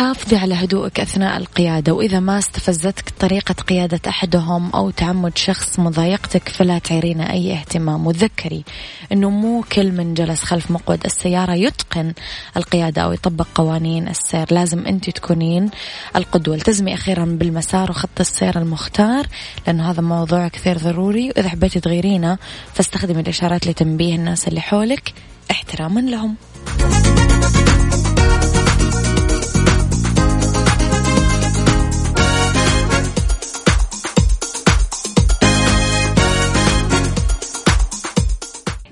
حافظي 0.00 0.36
على 0.36 0.54
هدوءك 0.54 1.00
أثناء 1.00 1.36
القيادة 1.36 1.92
وإذا 1.92 2.20
ما 2.20 2.38
استفزتك 2.38 3.10
طريقة 3.20 3.52
قيادة 3.52 4.00
أحدهم 4.08 4.70
أو 4.70 4.90
تعمد 4.90 5.38
شخص 5.38 5.78
مضايقتك 5.78 6.48
فلا 6.48 6.78
تعيرين 6.78 7.20
أي 7.20 7.52
اهتمام. 7.52 8.06
وتذكري 8.06 8.64
أنه 9.12 9.30
مو 9.30 9.64
كل 9.72 9.92
من 9.92 10.14
جلس 10.14 10.44
خلف 10.44 10.70
مقود 10.70 11.04
السيارة 11.04 11.52
يتقن 11.52 12.12
القيادة 12.56 13.02
أو 13.02 13.12
يطبق 13.12 13.46
قوانين 13.54 14.08
السير. 14.08 14.46
لازم 14.50 14.86
أنت 14.86 15.10
تكونين 15.10 15.70
القدوة. 16.16 16.54
التزمي 16.54 16.94
أخيرا 16.94 17.24
بالمسار 17.24 17.90
وخط 17.90 18.20
السير 18.20 18.58
المختار 18.58 19.26
لأنه 19.66 19.90
هذا 19.90 20.00
موضوع 20.00 20.48
كثير 20.48 20.78
ضروري. 20.78 21.28
وإذا 21.28 21.48
حبيتي 21.48 21.80
تغيرينه 21.80 22.38
فاستخدمي 22.74 23.20
الإشارات 23.20 23.66
لتنبيه 23.66 24.14
الناس 24.14 24.48
اللي 24.48 24.60
حولك 24.60 25.12
احتراما 25.50 26.00
لهم. 26.00 26.36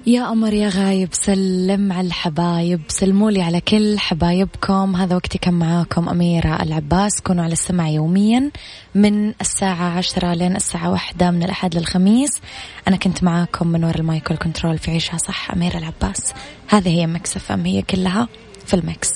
يا 0.09 0.29
قمر 0.29 0.53
يا 0.53 0.69
غايب 0.69 1.09
سلم 1.13 1.93
على 1.93 2.07
الحبايب 2.07 2.81
سلموا 2.89 3.31
لي 3.31 3.43
على 3.43 3.61
كل 3.61 3.99
حبايبكم. 3.99 4.97
هذا 4.97 5.17
وقتي 5.17 5.39
كان 5.39 5.55
معاكم 5.55 6.09
أميرة 6.09 6.63
العباس. 6.63 7.21
كونوا 7.21 7.45
على 7.45 7.53
السمع 7.53 7.89
يوميا 7.89 8.51
من 8.95 9.29
الساعة 9.41 9.99
عشرة 9.99 10.35
لين 10.35 10.57
الساعة 10.57 10.91
واحدة 10.91 11.31
من 11.31 11.43
الأحد 11.43 11.77
للخميس. 11.77 12.41
أنا 12.89 12.97
كنت 12.97 13.25
معاكم 13.25 13.69
من 13.69 13.85
وراء 13.85 13.99
ال 13.99 14.05
mic 14.05 14.24
وال 14.24 14.37
control 14.37 14.79
في 14.79 14.91
عيشها 14.91 15.19
صح 15.19 15.51
أميرة 15.51 15.79
العباس. 15.79 16.35
هذه 16.69 16.89
هي 16.89 17.07
Mix 17.07 17.34
FM 17.34 17.53
it's 17.53 17.67
all 17.67 18.29
in 18.67 18.75
the 18.75 18.94
mix 18.94 19.13